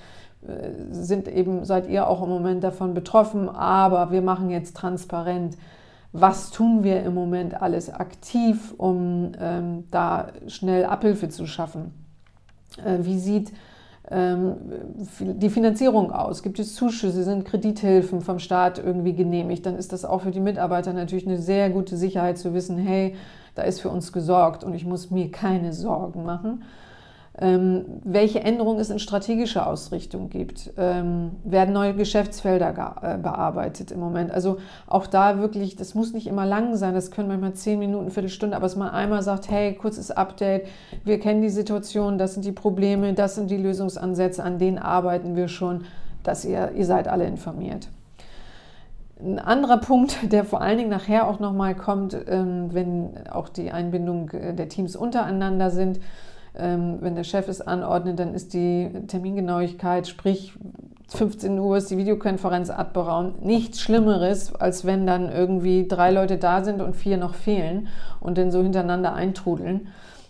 äh, 0.47 0.69
sind 0.91 1.29
eben, 1.29 1.65
seid 1.65 1.89
ihr 1.89 2.09
auch 2.09 2.23
im 2.23 2.29
Moment 2.29 2.63
davon 2.63 2.93
betroffen, 2.93 3.49
aber 3.49 4.11
wir 4.11 4.21
machen 4.21 4.51
jetzt 4.51 4.77
transparent, 4.77 5.57
was 6.13 6.51
tun 6.51 6.83
wir 6.83 7.03
im 7.03 7.15
Moment 7.15 7.61
alles 7.61 7.93
aktiv, 7.93 8.75
um 8.77 9.33
ähm, 9.39 9.85
da 9.91 10.29
schnell 10.49 10.85
Abhilfe 10.85 11.29
zu 11.29 11.47
schaffen? 11.47 11.93
Äh, 12.85 12.99
wie 13.05 13.19
sieht 13.19 13.53
ähm, 14.11 14.57
die 15.21 15.51
Finanzierung 15.51 16.11
aus? 16.11 16.43
Gibt 16.43 16.59
es 16.59 16.75
Zuschüsse, 16.75 17.23
sind 17.23 17.45
Kredithilfen 17.45 18.23
vom 18.23 18.41
Staat 18.41 18.79
irgendwie 18.79 19.15
genehmigt? 19.15 19.67
Dann 19.67 19.77
ist 19.77 19.93
das 19.93 20.05
auch 20.05 20.23
für 20.23 20.33
die 20.33 20.41
Mitarbeiter 20.41 20.93
natürlich 20.93 21.27
eine 21.27 21.39
sehr 21.39 21.71
gute 21.71 21.97
Sicherheit 21.97 22.39
zu 22.39 22.55
wissen, 22.55 22.77
hey, 22.77 23.15
da 23.55 23.63
ist 23.63 23.81
für 23.81 23.91
uns 23.91 24.13
gesorgt 24.13 24.65
und 24.65 24.75
ich 24.75 24.85
muss 24.85 25.11
mir 25.11 25.31
keine 25.31 25.73
Sorgen 25.73 26.25
machen. 26.25 26.63
Ähm, 27.43 27.87
welche 28.05 28.41
Änderungen 28.41 28.81
es 28.81 28.91
in 28.91 28.99
strategischer 28.99 29.67
Ausrichtung 29.67 30.29
gibt. 30.29 30.73
Ähm, 30.77 31.31
werden 31.43 31.73
neue 31.73 31.95
Geschäftsfelder 31.95 32.97
äh, 33.03 33.17
bearbeitet 33.17 33.91
im 33.93 33.99
Moment. 33.99 34.31
Also 34.31 34.59
auch 34.87 35.07
da 35.07 35.39
wirklich, 35.39 35.75
das 35.75 35.95
muss 35.95 36.13
nicht 36.13 36.27
immer 36.27 36.45
lang 36.45 36.77
sein, 36.77 36.93
das 36.93 37.11
können 37.11 37.29
manchmal 37.29 37.55
zehn 37.55 37.79
Minuten, 37.79 38.11
Viertelstunde, 38.11 38.55
aber 38.55 38.67
dass 38.67 38.77
man 38.77 38.91
einmal 38.91 39.23
sagt, 39.23 39.51
hey, 39.51 39.73
kurzes 39.75 40.11
Update, 40.11 40.67
wir 41.05 41.19
kennen 41.19 41.41
die 41.41 41.49
Situation, 41.49 42.19
das 42.19 42.35
sind 42.35 42.45
die 42.45 42.53
Probleme, 42.53 43.15
das 43.15 43.37
sind 43.37 43.51
die 43.51 43.57
Lösungsansätze, 43.57 44.45
an 44.45 44.59
denen 44.59 44.77
arbeiten 44.79 45.35
wir 45.35 45.49
schon, 45.49 45.85
dass 46.23 46.45
ihr, 46.45 46.73
ihr 46.77 46.85
seid 46.85 47.09
alle 47.09 47.25
informiert. 47.25 47.89
Ein 49.19 49.39
anderer 49.39 49.79
Punkt, 49.79 50.19
der 50.31 50.45
vor 50.45 50.61
allen 50.61 50.77
Dingen 50.77 50.91
nachher 50.91 51.27
auch 51.27 51.41
nochmal 51.41 51.75
kommt, 51.75 52.15
ähm, 52.29 52.69
wenn 52.75 53.27
auch 53.31 53.49
die 53.49 53.71
Einbindung 53.71 54.29
äh, 54.33 54.53
der 54.53 54.69
Teams 54.69 54.95
untereinander 54.95 55.71
sind, 55.71 56.01
wenn 56.53 57.15
der 57.15 57.25
Chef 57.25 57.49
es 57.49 57.61
anordnet, 57.61 58.19
dann 58.19 58.35
ist 58.35 58.55
die 58.55 58.91
Termingenauigkeit, 59.07 60.09
sprich 60.09 60.53
15 61.09 61.59
Uhr 61.59 61.77
ist 61.77 61.91
die 61.91 61.99
Videokonferenz 61.99 62.71
abberaumt, 62.71 63.45
nichts 63.45 63.81
Schlimmeres, 63.81 64.55
als 64.55 64.85
wenn 64.85 65.07
dann 65.07 65.31
irgendwie 65.31 65.89
drei 65.89 66.11
Leute 66.13 66.39
da 66.39 66.63
sind 66.63 66.81
und 66.81 66.95
vier 66.95 67.17
noch 67.17 67.35
fehlen 67.35 67.89
und 68.21 68.39
dann 68.39 68.51
so 68.51 68.63
hintereinander 68.63 69.13
eintrudeln. 69.15 69.89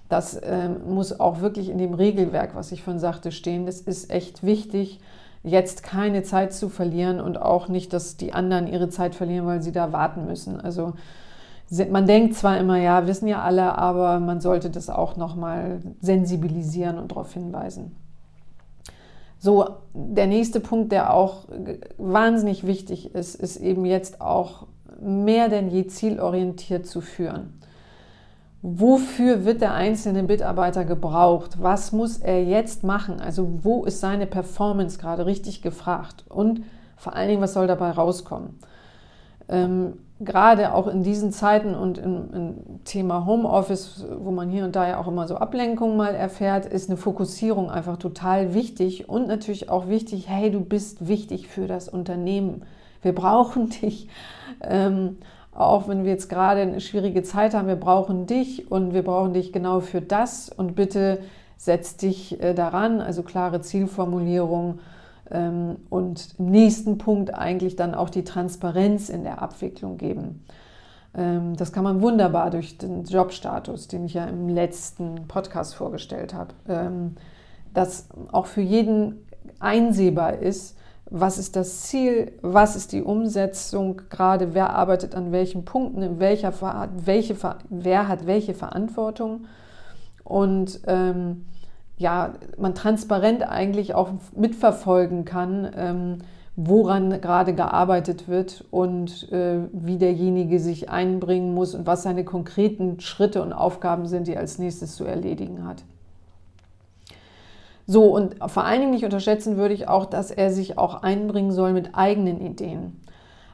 Das 0.08 0.40
ähm, 0.42 0.92
muss 0.92 1.20
auch 1.20 1.40
wirklich 1.40 1.68
in 1.68 1.78
dem 1.78 1.94
Regelwerk, 1.94 2.54
was 2.54 2.72
ich 2.72 2.82
von 2.82 2.98
sagte, 2.98 3.30
stehen. 3.30 3.66
Das 3.66 3.80
ist 3.80 4.10
echt 4.10 4.42
wichtig, 4.42 5.00
jetzt 5.42 5.82
keine 5.82 6.22
Zeit 6.22 6.52
zu 6.52 6.68
verlieren 6.68 7.20
und 7.20 7.40
auch 7.40 7.68
nicht, 7.68 7.92
dass 7.92 8.16
die 8.16 8.32
anderen 8.32 8.66
ihre 8.66 8.88
Zeit 8.88 9.14
verlieren, 9.14 9.46
weil 9.46 9.62
sie 9.62 9.72
da 9.72 9.92
warten 9.92 10.26
müssen. 10.26 10.60
Also 10.60 10.94
man 11.70 12.06
denkt 12.06 12.34
zwar 12.34 12.58
immer, 12.58 12.78
ja, 12.78 13.06
wissen 13.06 13.28
ja 13.28 13.42
alle, 13.42 13.78
aber 13.78 14.18
man 14.18 14.40
sollte 14.40 14.70
das 14.70 14.90
auch 14.90 15.16
nochmal 15.16 15.80
sensibilisieren 16.00 16.98
und 16.98 17.12
darauf 17.12 17.32
hinweisen. 17.32 17.96
So, 19.38 19.76
der 19.94 20.26
nächste 20.26 20.60
Punkt, 20.60 20.92
der 20.92 21.14
auch 21.14 21.44
wahnsinnig 21.96 22.66
wichtig 22.66 23.14
ist, 23.14 23.36
ist 23.36 23.56
eben 23.56 23.86
jetzt 23.86 24.20
auch 24.20 24.66
mehr 25.00 25.48
denn 25.48 25.70
je 25.70 25.86
zielorientiert 25.86 26.86
zu 26.86 27.00
führen. 27.00 27.60
Wofür 28.62 29.46
wird 29.46 29.62
der 29.62 29.72
einzelne 29.72 30.22
Mitarbeiter 30.22 30.84
gebraucht? 30.84 31.62
Was 31.62 31.92
muss 31.92 32.18
er 32.18 32.44
jetzt 32.44 32.84
machen? 32.84 33.18
Also 33.18 33.60
wo 33.62 33.84
ist 33.84 34.00
seine 34.00 34.26
Performance 34.26 34.98
gerade 34.98 35.24
richtig 35.24 35.62
gefragt? 35.62 36.24
Und 36.28 36.64
vor 36.96 37.14
allen 37.14 37.30
Dingen, 37.30 37.40
was 37.40 37.54
soll 37.54 37.66
dabei 37.66 37.92
rauskommen? 37.92 38.58
Ähm, 39.50 39.94
gerade 40.20 40.74
auch 40.74 40.86
in 40.86 41.02
diesen 41.02 41.32
Zeiten 41.32 41.74
und 41.74 41.98
im, 41.98 42.32
im, 42.32 42.54
Thema 42.84 43.26
Homeoffice, 43.26 44.06
wo 44.20 44.30
man 44.30 44.48
hier 44.48 44.64
und 44.64 44.74
da 44.76 44.88
ja 44.88 45.00
auch 45.00 45.08
immer 45.08 45.28
so 45.28 45.36
Ablenkungen 45.36 45.96
mal 45.96 46.14
erfährt, 46.14 46.66
ist 46.66 46.88
eine 46.88 46.96
Fokussierung 46.96 47.70
einfach 47.70 47.98
total 47.98 48.54
wichtig 48.54 49.08
und 49.08 49.28
natürlich 49.28 49.68
auch 49.68 49.88
wichtig, 49.88 50.28
hey, 50.28 50.50
du 50.50 50.60
bist 50.60 51.08
wichtig 51.08 51.48
für 51.48 51.66
das 51.66 51.88
Unternehmen. 51.88 52.62
Wir 53.02 53.14
brauchen 53.14 53.68
dich. 53.82 54.08
Ähm, 54.62 55.18
auch 55.52 55.88
wenn 55.88 56.04
wir 56.04 56.12
jetzt 56.12 56.28
gerade 56.28 56.60
eine 56.60 56.80
schwierige 56.80 57.22
Zeit 57.22 57.54
haben, 57.54 57.68
wir 57.68 57.76
brauchen 57.76 58.26
dich 58.26 58.70
und 58.70 58.94
wir 58.94 59.02
brauchen 59.02 59.34
dich 59.34 59.52
genau 59.52 59.80
für 59.80 60.00
das 60.00 60.48
und 60.48 60.74
bitte 60.74 61.18
setz 61.56 61.96
dich 61.96 62.40
äh, 62.42 62.54
daran, 62.54 63.00
also 63.00 63.22
klare 63.22 63.60
Zielformulierung 63.60 64.78
und 65.30 66.34
im 66.38 66.46
nächsten 66.46 66.98
Punkt 66.98 67.34
eigentlich 67.34 67.76
dann 67.76 67.94
auch 67.94 68.10
die 68.10 68.24
Transparenz 68.24 69.08
in 69.08 69.22
der 69.22 69.42
Abwicklung 69.42 69.96
geben. 69.96 70.44
Ähm, 71.14 71.56
das 71.56 71.72
kann 71.72 71.84
man 71.84 72.02
wunderbar 72.02 72.50
durch 72.50 72.78
den 72.78 73.04
Jobstatus, 73.04 73.88
den 73.88 74.04
ich 74.04 74.14
ja 74.14 74.26
im 74.26 74.48
letzten 74.48 75.26
Podcast 75.28 75.74
vorgestellt 75.74 76.34
habe, 76.34 76.54
ähm, 76.68 77.16
dass 77.74 78.08
auch 78.32 78.46
für 78.46 78.60
jeden 78.60 79.26
einsehbar 79.58 80.38
ist, 80.38 80.76
was 81.12 81.38
ist 81.38 81.56
das 81.56 81.82
Ziel, 81.82 82.32
was 82.40 82.76
ist 82.76 82.92
die 82.92 83.02
Umsetzung, 83.02 84.02
gerade 84.10 84.54
wer 84.54 84.70
arbeitet 84.70 85.16
an 85.16 85.32
welchen 85.32 85.64
Punkten, 85.64 86.02
in 86.02 86.20
welcher, 86.20 86.52
welche, 87.04 87.36
wer 87.68 88.06
hat 88.06 88.26
welche 88.26 88.54
Verantwortung? 88.54 89.46
Und 90.22 90.80
ähm, 90.86 91.46
ja, 92.00 92.32
man 92.56 92.74
transparent 92.74 93.42
eigentlich 93.42 93.94
auch 93.94 94.08
mitverfolgen 94.34 95.26
kann, 95.26 95.70
ähm, 95.76 96.18
woran 96.56 97.20
gerade 97.20 97.54
gearbeitet 97.54 98.26
wird 98.26 98.64
und 98.70 99.30
äh, 99.30 99.58
wie 99.72 99.98
derjenige 99.98 100.60
sich 100.60 100.88
einbringen 100.88 101.54
muss 101.54 101.74
und 101.74 101.86
was 101.86 102.02
seine 102.02 102.24
konkreten 102.24 103.00
Schritte 103.00 103.42
und 103.42 103.52
Aufgaben 103.52 104.06
sind, 104.06 104.26
die 104.26 104.32
er 104.32 104.40
als 104.40 104.58
nächstes 104.58 104.96
zu 104.96 105.04
erledigen 105.04 105.66
hat. 105.66 105.84
So, 107.86 108.04
und 108.04 108.36
vor 108.46 108.64
allen 108.64 108.80
Dingen 108.80 108.92
nicht 108.92 109.04
unterschätzen 109.04 109.58
würde 109.58 109.74
ich 109.74 109.86
auch, 109.86 110.06
dass 110.06 110.30
er 110.30 110.50
sich 110.50 110.78
auch 110.78 111.02
einbringen 111.02 111.52
soll 111.52 111.74
mit 111.74 111.94
eigenen 111.94 112.40
Ideen. 112.40 112.98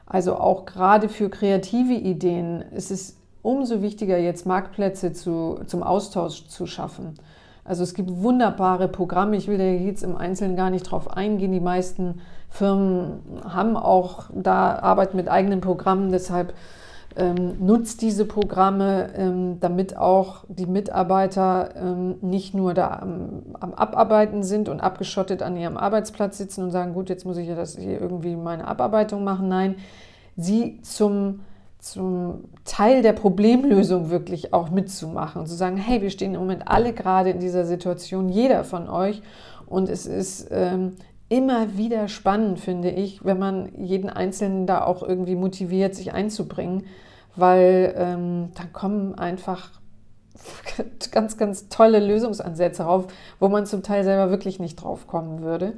Also 0.05 0.35
auch 0.37 0.65
gerade 0.65 1.09
für 1.09 1.29
kreative 1.29 1.95
Ideen 1.95 2.61
ist 2.61 2.91
es 2.91 3.17
umso 3.41 3.81
wichtiger, 3.81 4.17
jetzt 4.17 4.45
Marktplätze 4.45 5.11
zu, 5.11 5.59
zum 5.67 5.83
Austausch 5.83 6.47
zu 6.47 6.65
schaffen. 6.65 7.15
Also 7.67 7.83
es 7.83 7.93
gibt 7.93 8.09
wunderbare 8.23 8.87
Programme, 8.87 9.35
ich 9.35 9.49
will 9.49 9.57
da 9.57 9.65
jetzt 9.65 10.01
im 10.01 10.15
Einzelnen 10.15 10.55
gar 10.55 10.69
nicht 10.69 10.89
drauf 10.89 11.15
eingehen. 11.15 11.51
Die 11.51 11.59
meisten 11.59 12.21
Firmen 12.49 13.19
haben 13.43 13.75
auch 13.75 14.29
da 14.33 14.79
arbeiten 14.79 15.17
mit 15.17 15.27
eigenen 15.27 15.59
Programmen, 15.59 16.13
deshalb 16.13 16.53
ähm, 17.17 17.57
nutzt 17.59 18.01
diese 18.01 18.25
Programme, 18.25 19.09
ähm, 19.17 19.59
damit 19.59 19.97
auch 19.97 20.45
die 20.47 20.65
Mitarbeiter 20.65 21.71
ähm, 21.75 22.15
nicht 22.21 22.53
nur 22.53 22.73
da 22.73 22.99
am, 23.01 23.43
am, 23.59 23.73
Abarbeiten 23.73 24.43
sind 24.43 24.69
und 24.69 24.79
abgeschottet 24.79 25.43
an 25.43 25.57
ihrem 25.57 25.75
Arbeitsplatz 25.75 26.37
sitzen 26.37 26.63
und 26.63 26.71
sagen, 26.71 26.93
gut, 26.93 27.09
jetzt 27.09 27.25
muss 27.25 27.37
ich 27.37 27.49
ja 27.49 27.55
das 27.55 27.75
hier 27.77 27.99
irgendwie 27.99 28.37
meine 28.37 28.65
Abarbeitung 28.65 29.25
machen. 29.25 29.49
Nein, 29.49 29.75
sie 30.37 30.79
zum 30.83 31.41
zum 31.91 32.45
Teil 32.65 33.01
der 33.01 33.13
Problemlösung 33.13 34.09
wirklich 34.09 34.53
auch 34.53 34.69
mitzumachen 34.69 35.41
und 35.41 35.47
zu 35.47 35.55
sagen, 35.55 35.77
hey, 35.77 36.01
wir 36.01 36.09
stehen 36.09 36.33
im 36.33 36.41
Moment 36.41 36.67
alle 36.67 36.93
gerade 36.93 37.29
in 37.29 37.39
dieser 37.39 37.65
Situation, 37.65 38.29
jeder 38.29 38.63
von 38.63 38.89
euch. 38.89 39.21
Und 39.65 39.89
es 39.89 40.05
ist 40.05 40.47
ähm, 40.51 40.95
immer 41.29 41.77
wieder 41.77 42.07
spannend, 42.07 42.59
finde 42.59 42.89
ich, 42.89 43.23
wenn 43.25 43.39
man 43.39 43.69
jeden 43.77 44.09
Einzelnen 44.09 44.65
da 44.67 44.83
auch 44.83 45.03
irgendwie 45.03 45.35
motiviert, 45.35 45.95
sich 45.95 46.13
einzubringen, 46.13 46.85
weil 47.35 47.93
ähm, 47.97 48.49
dann 48.55 48.73
kommen 48.73 49.15
einfach 49.15 49.71
ganz, 51.11 51.37
ganz 51.37 51.69
tolle 51.69 51.99
Lösungsansätze 51.99 52.83
rauf, 52.83 53.07
wo 53.39 53.49
man 53.49 53.65
zum 53.65 53.83
Teil 53.83 54.03
selber 54.03 54.29
wirklich 54.29 54.59
nicht 54.59 54.75
drauf 54.77 55.07
kommen 55.07 55.41
würde 55.41 55.73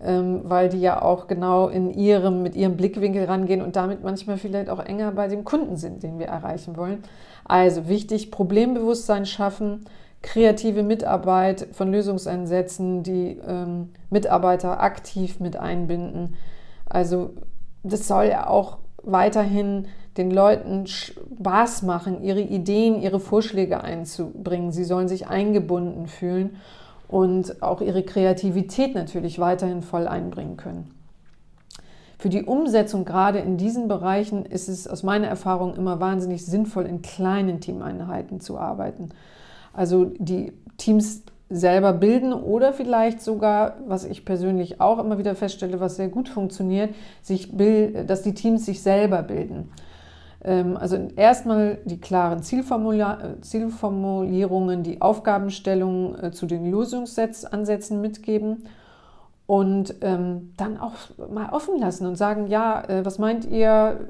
weil 0.00 0.68
die 0.68 0.80
ja 0.80 1.02
auch 1.02 1.28
genau 1.28 1.68
in 1.68 1.92
ihrem, 1.92 2.42
mit 2.42 2.56
ihrem 2.56 2.76
Blickwinkel 2.76 3.24
rangehen 3.24 3.62
und 3.62 3.76
damit 3.76 4.02
manchmal 4.02 4.38
vielleicht 4.38 4.68
auch 4.68 4.80
enger 4.80 5.12
bei 5.12 5.28
dem 5.28 5.44
Kunden 5.44 5.76
sind, 5.76 6.02
den 6.02 6.18
wir 6.18 6.26
erreichen 6.26 6.76
wollen. 6.76 7.02
Also 7.44 7.88
wichtig, 7.88 8.30
Problembewusstsein 8.30 9.26
schaffen, 9.26 9.84
kreative 10.22 10.82
Mitarbeit 10.82 11.68
von 11.72 11.92
Lösungsansätzen, 11.92 13.02
die 13.02 13.38
ähm, 13.46 13.90
Mitarbeiter 14.10 14.80
aktiv 14.80 15.38
mit 15.38 15.56
einbinden. 15.56 16.34
Also 16.86 17.30
das 17.82 18.08
soll 18.08 18.26
ja 18.26 18.48
auch 18.48 18.78
weiterhin 19.02 19.86
den 20.16 20.30
Leuten 20.30 20.86
Spaß 20.86 21.82
machen, 21.82 22.22
ihre 22.22 22.40
Ideen, 22.40 23.02
ihre 23.02 23.20
Vorschläge 23.20 23.82
einzubringen. 23.82 24.72
Sie 24.72 24.84
sollen 24.84 25.08
sich 25.08 25.26
eingebunden 25.26 26.06
fühlen 26.06 26.56
und 27.08 27.62
auch 27.62 27.80
ihre 27.80 28.02
Kreativität 28.02 28.94
natürlich 28.94 29.38
weiterhin 29.38 29.82
voll 29.82 30.06
einbringen 30.08 30.56
können. 30.56 30.90
Für 32.18 32.28
die 32.28 32.44
Umsetzung 32.44 33.04
gerade 33.04 33.40
in 33.40 33.56
diesen 33.56 33.88
Bereichen 33.88 34.46
ist 34.46 34.68
es 34.68 34.88
aus 34.88 35.02
meiner 35.02 35.26
Erfahrung 35.26 35.76
immer 35.76 36.00
wahnsinnig 36.00 36.46
sinnvoll, 36.46 36.86
in 36.86 37.02
kleinen 37.02 37.60
Teameinheiten 37.60 38.40
zu 38.40 38.56
arbeiten. 38.58 39.10
Also 39.72 40.06
die 40.18 40.52
Teams 40.78 41.22
selber 41.50 41.92
bilden 41.92 42.32
oder 42.32 42.72
vielleicht 42.72 43.20
sogar, 43.20 43.76
was 43.86 44.04
ich 44.04 44.24
persönlich 44.24 44.80
auch 44.80 44.98
immer 44.98 45.18
wieder 45.18 45.34
feststelle, 45.34 45.80
was 45.80 45.96
sehr 45.96 46.08
gut 46.08 46.28
funktioniert, 46.28 46.94
sich, 47.20 47.50
dass 48.06 48.22
die 48.22 48.34
Teams 48.34 48.64
sich 48.64 48.82
selber 48.82 49.22
bilden. 49.22 49.70
Ähm, 50.44 50.76
also 50.76 50.96
erstmal 51.16 51.78
die 51.84 52.00
klaren 52.00 52.42
Zielformulierungen, 52.42 54.82
die 54.82 55.00
Aufgabenstellungen 55.00 56.22
äh, 56.22 56.32
zu 56.32 56.46
den 56.46 56.68
Lösungsansätzen 56.70 58.00
mitgeben 58.00 58.64
und 59.46 59.96
ähm, 60.00 60.54
dann 60.56 60.78
auch 60.78 60.92
mal 61.30 61.50
offen 61.50 61.78
lassen 61.78 62.06
und 62.06 62.16
sagen, 62.16 62.46
ja, 62.46 62.82
äh, 62.88 63.04
was 63.04 63.18
meint 63.18 63.44
ihr, 63.44 64.08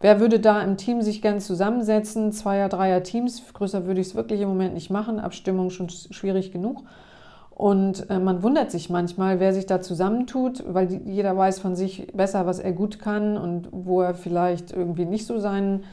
wer 0.00 0.20
würde 0.20 0.40
da 0.40 0.60
im 0.62 0.76
Team 0.76 1.00
sich 1.00 1.22
gern 1.22 1.40
zusammensetzen, 1.40 2.32
Zweier-, 2.32 2.68
Dreier-Teams, 2.68 3.54
größer 3.54 3.86
würde 3.86 4.02
ich 4.02 4.08
es 4.08 4.14
wirklich 4.14 4.42
im 4.42 4.48
Moment 4.48 4.74
nicht 4.74 4.90
machen, 4.90 5.20
Abstimmung 5.20 5.70
schon 5.70 5.88
schwierig 5.88 6.52
genug. 6.52 6.82
Und 7.62 8.10
äh, 8.10 8.18
man 8.18 8.42
wundert 8.42 8.72
sich 8.72 8.90
manchmal, 8.90 9.38
wer 9.38 9.54
sich 9.54 9.66
da 9.66 9.80
zusammentut, 9.80 10.64
weil 10.66 10.88
die, 10.88 10.96
jeder 11.08 11.36
weiß 11.36 11.60
von 11.60 11.76
sich 11.76 12.08
besser, 12.12 12.44
was 12.44 12.58
er 12.58 12.72
gut 12.72 12.98
kann 12.98 13.36
und 13.36 13.68
wo 13.70 14.02
er 14.02 14.14
vielleicht 14.14 14.72
irgendwie 14.72 15.04
nicht 15.04 15.26
so 15.26 15.38
seinen 15.38 15.84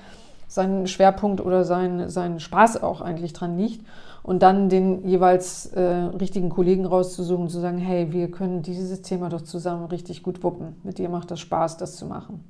sein 0.48 0.88
Schwerpunkt 0.88 1.42
oder 1.42 1.66
sein, 1.66 2.10
sein 2.10 2.40
Spaß 2.40 2.82
auch 2.82 3.02
eigentlich 3.02 3.34
dran 3.34 3.56
liegt. 3.56 3.86
Und 4.24 4.42
dann 4.42 4.70
den 4.70 5.08
jeweils 5.08 5.68
äh, 5.68 5.84
richtigen 6.20 6.50
Kollegen 6.50 6.88
rauszusuchen 6.88 7.44
und 7.44 7.50
zu 7.50 7.60
sagen, 7.60 7.78
hey, 7.78 8.12
wir 8.12 8.32
können 8.32 8.64
dieses 8.64 9.04
Thema 9.04 9.30
doch 9.30 9.42
zusammen 9.42 9.86
richtig 9.86 10.24
gut 10.24 10.42
wuppen. 10.42 10.76
Mit 10.82 10.98
dir 10.98 11.10
macht 11.10 11.30
das 11.30 11.40
Spaß, 11.40 11.78
das 11.78 11.98
zu 11.98 12.08
machen. 12.08 12.44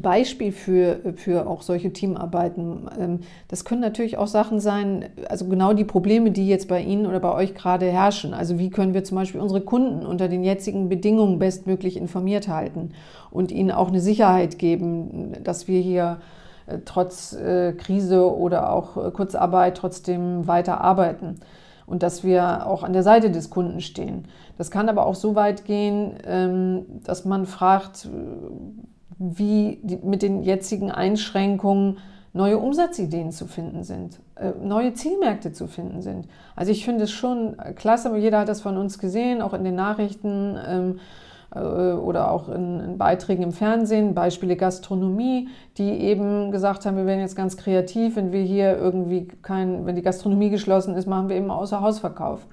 Beispiel 0.00 0.52
für, 0.52 1.14
für 1.16 1.46
auch 1.46 1.62
solche 1.62 1.92
Teamarbeiten. 1.92 2.88
Ähm, 2.98 3.20
das 3.48 3.64
können 3.64 3.80
natürlich 3.80 4.18
auch 4.18 4.26
Sachen 4.26 4.60
sein, 4.60 5.06
also 5.28 5.46
genau 5.46 5.72
die 5.72 5.84
Probleme, 5.84 6.30
die 6.30 6.48
jetzt 6.48 6.68
bei 6.68 6.80
Ihnen 6.80 7.06
oder 7.06 7.20
bei 7.20 7.32
euch 7.32 7.54
gerade 7.54 7.86
herrschen. 7.86 8.34
Also 8.34 8.58
wie 8.58 8.70
können 8.70 8.94
wir 8.94 9.04
zum 9.04 9.16
Beispiel 9.16 9.40
unsere 9.40 9.60
Kunden 9.60 10.06
unter 10.06 10.28
den 10.28 10.44
jetzigen 10.44 10.88
Bedingungen 10.88 11.38
bestmöglich 11.38 11.96
informiert 11.96 12.48
halten 12.48 12.90
und 13.30 13.52
ihnen 13.52 13.70
auch 13.70 13.88
eine 13.88 14.00
Sicherheit 14.00 14.58
geben, 14.58 15.32
dass 15.42 15.68
wir 15.68 15.80
hier 15.80 16.18
äh, 16.66 16.78
trotz 16.84 17.32
äh, 17.32 17.72
Krise 17.72 18.34
oder 18.34 18.72
auch 18.72 18.96
äh, 18.96 19.10
Kurzarbeit 19.10 19.76
trotzdem 19.76 20.46
weiter 20.46 20.80
arbeiten 20.80 21.36
und 21.86 22.02
dass 22.02 22.24
wir 22.24 22.66
auch 22.66 22.82
an 22.82 22.92
der 22.92 23.02
Seite 23.02 23.30
des 23.30 23.50
Kunden 23.50 23.80
stehen. 23.80 24.24
Das 24.58 24.70
kann 24.70 24.88
aber 24.88 25.06
auch 25.06 25.14
so 25.14 25.34
weit 25.34 25.64
gehen, 25.64 26.14
ähm, 26.26 26.86
dass 27.04 27.24
man 27.24 27.46
fragt, 27.46 28.08
wie 29.18 29.80
die, 29.82 29.96
mit 29.96 30.22
den 30.22 30.42
jetzigen 30.42 30.90
Einschränkungen 30.90 31.98
neue 32.32 32.58
Umsatzideen 32.58 33.32
zu 33.32 33.46
finden 33.46 33.82
sind, 33.82 34.20
äh, 34.36 34.52
neue 34.62 34.92
Zielmärkte 34.92 35.52
zu 35.52 35.66
finden 35.66 36.02
sind. 36.02 36.28
Also 36.54 36.70
ich 36.70 36.84
finde 36.84 37.04
es 37.04 37.10
schon 37.10 37.56
klasse, 37.76 38.14
jeder 38.16 38.40
hat 38.40 38.48
das 38.48 38.60
von 38.60 38.76
uns 38.76 38.98
gesehen, 38.98 39.40
auch 39.40 39.54
in 39.54 39.64
den 39.64 39.74
Nachrichten 39.74 40.58
ähm, 40.68 41.00
äh, 41.54 41.60
oder 41.60 42.30
auch 42.30 42.50
in, 42.50 42.80
in, 42.80 42.98
Beiträgen 42.98 43.42
im 43.42 43.52
Fernsehen, 43.52 44.14
Beispiele 44.14 44.56
Gastronomie, 44.56 45.48
die 45.78 45.90
eben 45.90 46.50
gesagt 46.50 46.84
haben, 46.84 46.98
wir 46.98 47.06
werden 47.06 47.20
jetzt 47.20 47.36
ganz 47.36 47.56
kreativ, 47.56 48.16
wenn 48.16 48.32
wir 48.32 48.42
hier 48.42 48.76
irgendwie 48.76 49.28
kein, 49.40 49.86
wenn 49.86 49.96
die 49.96 50.02
Gastronomie 50.02 50.50
geschlossen 50.50 50.94
ist, 50.94 51.06
machen 51.06 51.30
wir 51.30 51.36
eben 51.36 51.50
Außerhausverkauf. 51.50 52.46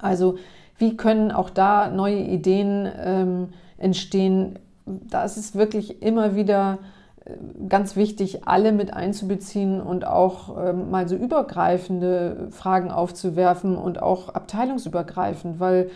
Also 0.00 0.36
wie 0.78 0.96
können 0.96 1.32
auch 1.32 1.50
da 1.50 1.90
neue 1.90 2.20
Ideen 2.20 2.88
ähm, 2.98 3.48
entstehen, 3.78 4.58
da 4.86 5.24
ist 5.24 5.36
es 5.36 5.54
wirklich 5.54 6.02
immer 6.02 6.36
wieder 6.36 6.78
äh, 7.24 7.32
ganz 7.68 7.96
wichtig, 7.96 8.46
alle 8.46 8.72
mit 8.72 8.92
einzubeziehen 8.92 9.80
und 9.80 10.06
auch 10.06 10.56
ähm, 10.58 10.90
mal 10.90 11.08
so 11.08 11.16
übergreifende 11.16 12.48
Fragen 12.50 12.90
aufzuwerfen 12.90 13.76
und 13.76 14.00
auch 14.00 14.30
abteilungsübergreifend, 14.30 15.60
weil 15.60 15.90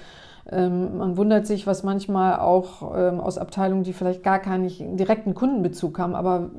ähm, 0.50 0.98
man 0.98 1.16
wundert 1.16 1.46
sich, 1.46 1.66
was 1.66 1.83
manchmal 1.83 2.40
auch 2.40 2.94
ähm, 2.96 3.20
aus 3.20 3.38
Abteilungen, 3.38 3.85
die 3.85 3.92
vielleicht 3.92 4.22
gar 4.22 4.40
keinen 4.40 4.96
direkten 4.96 5.35
Kundenbezug 5.35 5.98
haben, 5.98 6.14
aber 6.14 6.50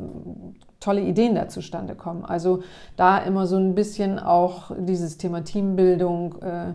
tolle 0.79 1.01
Ideen 1.01 1.35
da 1.35 1.47
zustande 1.47 1.95
kommen. 1.95 2.25
Also 2.25 2.63
da 2.95 3.17
immer 3.17 3.47
so 3.47 3.57
ein 3.57 3.75
bisschen 3.75 4.19
auch 4.19 4.71
dieses 4.77 5.17
Thema 5.17 5.43
Teambildung 5.43 6.41
äh, 6.41 6.73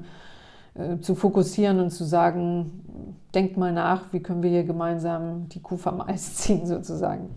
zu 1.01 1.15
fokussieren 1.15 1.81
und 1.81 1.91
zu 1.91 2.05
sagen, 2.05 2.85
denkt 3.35 3.57
mal 3.57 3.73
nach, 3.73 4.13
wie 4.13 4.21
können 4.21 4.43
wir 4.43 4.51
hier 4.51 4.65
gemeinsam 4.65 5.49
die 5.49 5.61
Kuh 5.61 5.77
vom 5.77 6.01
Eis 6.01 6.35
ziehen 6.37 6.67
sozusagen. 6.67 7.31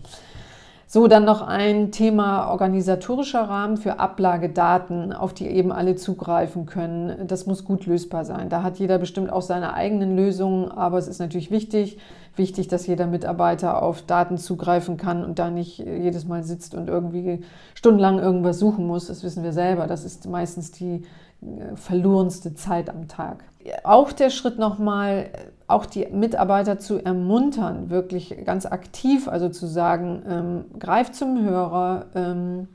So, 0.92 1.08
dann 1.08 1.24
noch 1.24 1.44
ein 1.44 1.92
Thema 1.92 2.50
organisatorischer 2.50 3.44
Rahmen 3.44 3.78
für 3.78 4.00
Ablagedaten, 4.00 5.14
auf 5.14 5.36
die 5.36 5.46
eben 5.46 5.72
alle 5.72 5.96
zugreifen 5.96 6.66
können. 6.66 7.28
Das 7.28 7.46
muss 7.46 7.64
gut 7.64 7.86
lösbar 7.86 8.26
sein. 8.26 8.50
Da 8.50 8.64
hat 8.64 8.80
jeder 8.80 8.98
bestimmt 8.98 9.32
auch 9.32 9.44
seine 9.44 9.76
eigenen 9.76 10.16
Lösungen, 10.16 10.72
aber 10.72 10.98
es 10.98 11.08
ist 11.08 11.20
natürlich 11.20 11.52
wichtig, 11.52 12.00
wichtig, 12.40 12.68
dass 12.68 12.88
jeder 12.88 13.06
Mitarbeiter 13.06 13.84
auf 13.84 14.02
Daten 14.02 14.40
zugreifen 14.40 14.98
kann 14.98 15.24
und 15.24 15.38
da 15.38 15.52
nicht 15.52 15.78
jedes 15.78 16.26
Mal 16.26 16.44
sitzt 16.44 16.74
und 16.74 16.90
irgendwie 16.90 17.42
stundenlang 17.76 18.18
irgendwas 18.18 18.58
suchen 18.58 18.88
muss. 18.88 19.06
Das 19.06 19.24
wissen 19.24 19.44
wir 19.44 19.54
selber. 19.54 19.86
Das 19.86 20.04
ist 20.04 20.28
meistens 20.28 20.72
die 20.72 21.04
äh, 21.42 21.76
verlorenste 21.76 22.56
Zeit 22.56 22.90
am 22.90 23.08
Tag. 23.08 23.44
Auch 23.84 24.12
der 24.12 24.30
Schritt 24.30 24.58
nochmal, 24.58 25.30
auch 25.68 25.86
die 25.86 26.08
Mitarbeiter 26.08 26.80
zu 26.80 26.98
ermuntern, 26.98 27.90
wirklich 27.90 28.36
ganz 28.46 28.66
aktiv, 28.66 29.28
also 29.28 29.50
zu 29.50 29.68
sagen, 29.68 30.24
ähm, 30.28 30.66
greift 30.80 31.14
zum 31.14 31.44
Hörer, 31.44 32.06
ähm, 32.16 32.68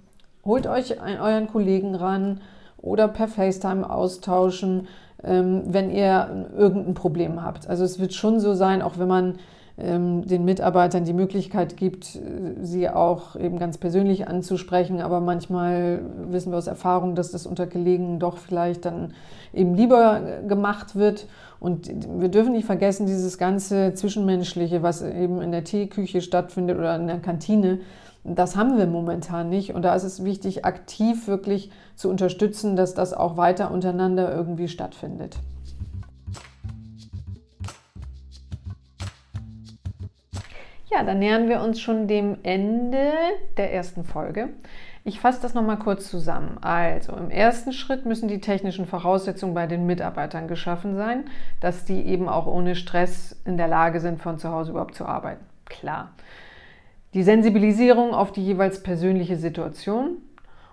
holt 0.44 0.66
euch 0.66 1.00
einen, 1.00 1.20
euren 1.20 1.48
Kollegen 1.48 1.94
ran 1.94 2.40
oder 2.76 3.08
per 3.08 3.28
FaceTime 3.28 3.88
austauschen, 3.88 4.86
ähm, 5.24 5.62
wenn 5.66 5.90
ihr 5.90 6.46
irgendein 6.56 6.94
Problem 6.94 7.42
habt. 7.42 7.66
Also 7.68 7.82
es 7.82 7.98
wird 7.98 8.12
schon 8.12 8.38
so 8.38 8.54
sein, 8.54 8.82
auch 8.82 8.98
wenn 8.98 9.08
man 9.08 9.34
den 9.76 10.44
Mitarbeitern 10.44 11.04
die 11.04 11.12
Möglichkeit 11.12 11.76
gibt, 11.76 12.14
äh, 12.14 12.20
sie 12.62 12.88
auch 12.88 13.34
eben 13.34 13.58
ganz 13.58 13.76
persönlich 13.78 14.28
anzusprechen. 14.28 15.00
Aber 15.00 15.20
manchmal 15.20 16.00
wissen 16.28 16.52
wir 16.52 16.58
aus 16.58 16.68
Erfahrung, 16.68 17.16
dass 17.16 17.32
das 17.32 17.44
unter 17.44 17.66
Kollegen 17.66 18.20
doch 18.20 18.38
vielleicht 18.38 18.84
dann 18.84 19.14
eben 19.52 19.74
lieber 19.74 20.20
gemacht 20.46 20.94
wird. 20.94 21.26
Und 21.58 21.90
wir 22.20 22.28
dürfen 22.28 22.52
nicht 22.52 22.66
vergessen, 22.66 23.06
dieses 23.06 23.36
ganze 23.38 23.94
Zwischenmenschliche, 23.94 24.82
was 24.82 25.02
eben 25.02 25.40
in 25.40 25.50
der 25.50 25.64
Teeküche 25.64 26.20
stattfindet 26.20 26.78
oder 26.78 26.94
in 26.94 27.06
der 27.06 27.18
Kantine, 27.18 27.80
das 28.24 28.56
haben 28.56 28.78
wir 28.78 28.86
momentan 28.86 29.50
nicht. 29.50 29.74
Und 29.74 29.82
da 29.82 29.94
ist 29.94 30.04
es 30.04 30.24
wichtig, 30.24 30.64
aktiv 30.64 31.26
wirklich 31.26 31.70
zu 31.94 32.08
unterstützen, 32.08 32.76
dass 32.76 32.94
das 32.94 33.12
auch 33.12 33.36
weiter 33.36 33.70
untereinander 33.70 34.34
irgendwie 34.34 34.68
stattfindet. 34.68 35.36
Ja, 40.94 41.02
dann 41.02 41.18
nähern 41.18 41.48
wir 41.48 41.60
uns 41.60 41.80
schon 41.80 42.06
dem 42.06 42.36
Ende 42.44 43.10
der 43.56 43.72
ersten 43.72 44.04
Folge. 44.04 44.50
Ich 45.02 45.18
fasse 45.18 45.42
das 45.42 45.52
nochmal 45.52 45.78
kurz 45.78 46.08
zusammen. 46.08 46.58
Also 46.60 47.16
im 47.16 47.30
ersten 47.30 47.72
Schritt 47.72 48.06
müssen 48.06 48.28
die 48.28 48.40
technischen 48.40 48.86
Voraussetzungen 48.86 49.54
bei 49.54 49.66
den 49.66 49.86
Mitarbeitern 49.86 50.46
geschaffen 50.46 50.94
sein, 50.94 51.24
dass 51.60 51.84
die 51.84 52.00
eben 52.06 52.28
auch 52.28 52.46
ohne 52.46 52.76
Stress 52.76 53.36
in 53.44 53.56
der 53.56 53.66
Lage 53.66 53.98
sind, 53.98 54.22
von 54.22 54.38
zu 54.38 54.50
Hause 54.50 54.70
überhaupt 54.70 54.94
zu 54.94 55.04
arbeiten. 55.04 55.44
Klar. 55.64 56.12
Die 57.12 57.24
Sensibilisierung 57.24 58.14
auf 58.14 58.30
die 58.30 58.44
jeweils 58.44 58.82
persönliche 58.82 59.36
Situation 59.36 60.18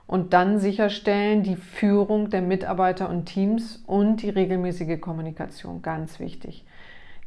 und 0.06 0.34
dann 0.34 0.60
sicherstellen 0.60 1.42
die 1.42 1.56
Führung 1.56 2.30
der 2.30 2.44
Mitarbeiter 2.44 3.10
und 3.10 3.26
Teams 3.26 3.84
und 3.88 4.22
die 4.22 4.30
regelmäßige 4.30 5.02
Kommunikation. 5.02 5.82
Ganz 5.82 6.20
wichtig. 6.20 6.64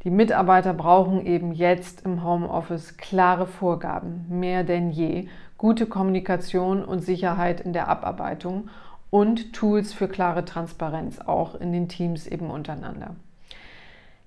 Die 0.05 0.11
Mitarbeiter 0.11 0.75
brauchen 0.75 1.25
eben 1.25 1.51
jetzt 1.51 2.05
im 2.05 2.23
Homeoffice 2.23 2.95
klare 2.95 3.47
Vorgaben, 3.47 4.27
mehr 4.29 4.63
denn 4.63 4.91
je, 4.91 5.27
gute 5.57 5.87
Kommunikation 5.87 6.85
und 6.85 6.99
Sicherheit 6.99 7.59
in 7.59 7.73
der 7.73 7.87
Abarbeitung 7.87 8.69
und 9.09 9.53
Tools 9.53 9.93
für 9.93 10.07
klare 10.07 10.45
Transparenz 10.45 11.19
auch 11.19 11.55
in 11.55 11.73
den 11.73 11.89
Teams 11.89 12.27
eben 12.27 12.51
untereinander. 12.51 13.15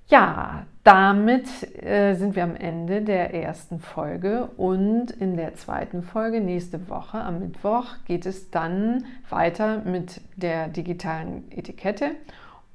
Ja, 0.09 0.67
damit 0.83 1.47
äh, 1.81 2.14
sind 2.14 2.35
wir 2.35 2.43
am 2.43 2.57
Ende 2.57 3.03
der 3.03 3.33
ersten 3.33 3.79
Folge 3.79 4.49
und 4.57 5.12
in 5.12 5.37
der 5.37 5.55
zweiten 5.55 6.03
Folge 6.03 6.41
nächste 6.41 6.88
Woche 6.88 7.21
am 7.21 7.38
Mittwoch 7.38 7.85
geht 8.05 8.27
es 8.27 8.51
dann 8.51 9.05
weiter 9.31 9.83
mit 9.85 10.23
der 10.35 10.67
digitalen 10.67 11.45
Etikette 11.53 12.17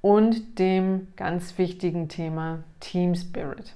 und 0.03 0.59
dem 0.59 1.07
ganz 1.15 1.57
wichtigen 1.57 2.09
Thema 2.09 2.59
Team 2.81 3.15
Spirit. 3.15 3.73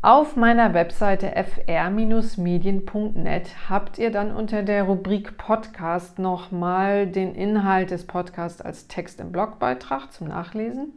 Auf 0.00 0.36
meiner 0.36 0.72
Webseite 0.74 1.32
fr-medien.net 1.34 2.76
habt 3.68 3.98
ihr 3.98 4.12
dann 4.12 4.30
unter 4.30 4.62
der 4.62 4.84
Rubrik 4.84 5.36
Podcast 5.36 6.20
nochmal 6.20 7.08
den 7.08 7.34
Inhalt 7.34 7.90
des 7.90 8.06
Podcasts 8.06 8.62
als 8.62 8.86
Text 8.86 9.18
im 9.18 9.32
Blogbeitrag 9.32 10.12
zum 10.12 10.28
Nachlesen, 10.28 10.92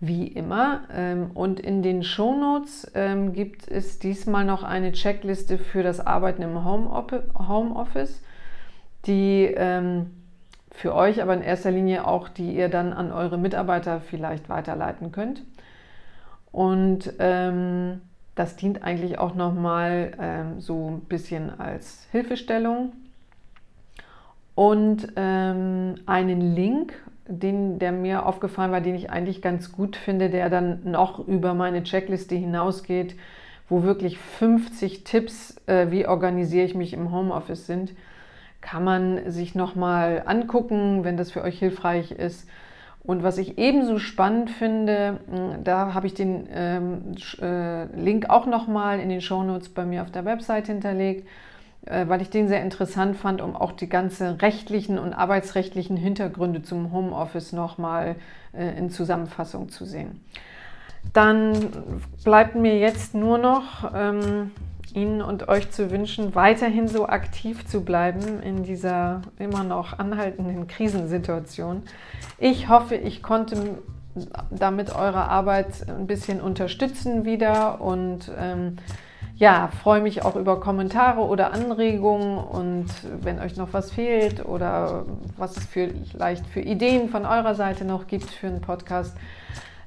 wie 0.00 0.28
immer. 0.28 0.82
Ähm, 0.94 1.30
und 1.32 1.60
in 1.60 1.82
den 1.82 2.02
Shownotes 2.02 2.92
ähm, 2.94 3.32
gibt 3.32 3.66
es 3.68 3.98
diesmal 3.98 4.44
noch 4.44 4.64
eine 4.64 4.92
Checkliste 4.92 5.56
für 5.56 5.82
das 5.82 5.98
Arbeiten 5.98 6.42
im 6.42 6.62
Homeoffice, 6.62 8.22
die 9.06 9.46
ähm, 9.56 10.10
für 10.78 10.94
euch, 10.94 11.20
aber 11.20 11.34
in 11.34 11.42
erster 11.42 11.72
Linie 11.72 12.06
auch, 12.06 12.28
die 12.28 12.54
ihr 12.54 12.68
dann 12.68 12.92
an 12.92 13.10
eure 13.10 13.36
Mitarbeiter 13.36 14.00
vielleicht 14.00 14.48
weiterleiten 14.48 15.10
könnt. 15.10 15.42
Und 16.52 17.12
ähm, 17.18 18.00
das 18.36 18.54
dient 18.54 18.84
eigentlich 18.84 19.18
auch 19.18 19.34
nochmal 19.34 20.12
ähm, 20.20 20.60
so 20.60 20.90
ein 20.90 21.00
bisschen 21.00 21.58
als 21.58 22.06
Hilfestellung. 22.12 22.92
Und 24.54 25.08
ähm, 25.16 25.96
einen 26.06 26.54
Link, 26.54 26.94
den, 27.26 27.80
der 27.80 27.90
mir 27.90 28.24
aufgefallen 28.24 28.70
war, 28.70 28.80
den 28.80 28.94
ich 28.94 29.10
eigentlich 29.10 29.42
ganz 29.42 29.72
gut 29.72 29.96
finde, 29.96 30.30
der 30.30 30.48
dann 30.48 30.88
noch 30.88 31.26
über 31.26 31.54
meine 31.54 31.82
Checkliste 31.82 32.36
hinausgeht, 32.36 33.16
wo 33.68 33.82
wirklich 33.82 34.18
50 34.18 35.02
Tipps, 35.02 35.60
äh, 35.66 35.90
wie 35.90 36.06
organisiere 36.06 36.64
ich 36.64 36.76
mich 36.76 36.92
im 36.92 37.10
Homeoffice 37.10 37.66
sind 37.66 37.94
kann 38.60 38.84
man 38.84 39.30
sich 39.30 39.54
nochmal 39.54 40.22
angucken, 40.26 41.04
wenn 41.04 41.16
das 41.16 41.30
für 41.30 41.42
euch 41.42 41.58
hilfreich 41.58 42.10
ist. 42.12 42.48
Und 43.04 43.22
was 43.22 43.38
ich 43.38 43.56
ebenso 43.56 43.98
spannend 43.98 44.50
finde, 44.50 45.20
da 45.64 45.94
habe 45.94 46.06
ich 46.06 46.14
den 46.14 46.46
ähm, 46.52 47.14
äh, 47.40 47.84
Link 47.96 48.28
auch 48.28 48.44
nochmal 48.44 49.00
in 49.00 49.08
den 49.08 49.22
Shownotes 49.22 49.70
bei 49.70 49.86
mir 49.86 50.02
auf 50.02 50.10
der 50.10 50.26
Website 50.26 50.66
hinterlegt, 50.66 51.26
äh, 51.86 52.06
weil 52.08 52.20
ich 52.20 52.28
den 52.28 52.48
sehr 52.48 52.60
interessant 52.60 53.16
fand, 53.16 53.40
um 53.40 53.56
auch 53.56 53.72
die 53.72 53.88
ganzen 53.88 54.26
rechtlichen 54.36 54.98
und 54.98 55.14
arbeitsrechtlichen 55.14 55.96
Hintergründe 55.96 56.62
zum 56.62 56.92
Homeoffice 56.92 57.52
nochmal 57.52 58.16
äh, 58.52 58.76
in 58.76 58.90
Zusammenfassung 58.90 59.70
zu 59.70 59.86
sehen. 59.86 60.20
Dann 61.14 61.70
bleibt 62.24 62.56
mir 62.56 62.78
jetzt 62.78 63.14
nur 63.14 63.38
noch 63.38 63.90
ähm, 63.94 64.50
Ihnen 64.94 65.22
und 65.22 65.48
euch 65.48 65.70
zu 65.70 65.90
wünschen, 65.90 66.34
weiterhin 66.34 66.88
so 66.88 67.06
aktiv 67.06 67.66
zu 67.66 67.82
bleiben 67.82 68.42
in 68.42 68.62
dieser 68.62 69.22
immer 69.38 69.64
noch 69.64 69.98
anhaltenden 69.98 70.66
Krisensituation. 70.66 71.82
Ich 72.38 72.68
hoffe, 72.68 72.94
ich 72.94 73.22
konnte 73.22 73.78
damit 74.50 74.94
eure 74.94 75.28
Arbeit 75.28 75.88
ein 75.88 76.06
bisschen 76.06 76.40
unterstützen 76.40 77.24
wieder 77.24 77.80
und 77.80 78.30
ähm, 78.38 78.78
ja, 79.36 79.70
freue 79.82 80.00
mich 80.00 80.24
auch 80.24 80.34
über 80.34 80.58
Kommentare 80.58 81.20
oder 81.20 81.52
Anregungen 81.52 82.38
und 82.38 82.86
wenn 83.22 83.38
euch 83.38 83.56
noch 83.56 83.72
was 83.72 83.92
fehlt 83.92 84.44
oder 84.44 85.06
was 85.36 85.56
es 85.56 85.66
vielleicht 85.66 86.44
für 86.46 86.60
Ideen 86.60 87.08
von 87.08 87.24
eurer 87.24 87.54
Seite 87.54 87.84
noch 87.84 88.08
gibt 88.08 88.30
für 88.30 88.48
einen 88.48 88.60
Podcast, 88.60 89.16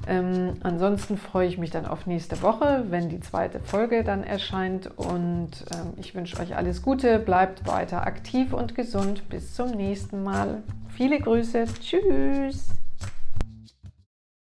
ähm, 0.08 0.54
ansonsten 0.62 1.18
freue 1.18 1.48
ich 1.48 1.58
mich 1.58 1.70
dann 1.70 1.86
auf 1.86 2.08
nächste 2.08 2.42
Woche, 2.42 2.86
wenn 2.90 3.10
die 3.10 3.20
zweite 3.20 3.60
Folge 3.60 4.04
dann 4.04 4.24
erscheint. 4.24 4.90
Und 4.98 5.52
ähm, 5.74 5.94
ich 5.98 6.16
wünsche 6.16 6.40
euch 6.40 6.56
alles 6.56 6.82
Gute, 6.82 7.20
bleibt 7.20 7.68
weiter 7.68 8.06
aktiv 8.06 8.54
und 8.54 8.76
gesund. 8.76 9.28
Bis 9.30 9.54
zum 9.54 9.72
nächsten 9.72 10.24
Mal. 10.24 10.64
Viele 10.90 11.20
Grüße. 11.20 11.66
Tschüss. 11.80 12.81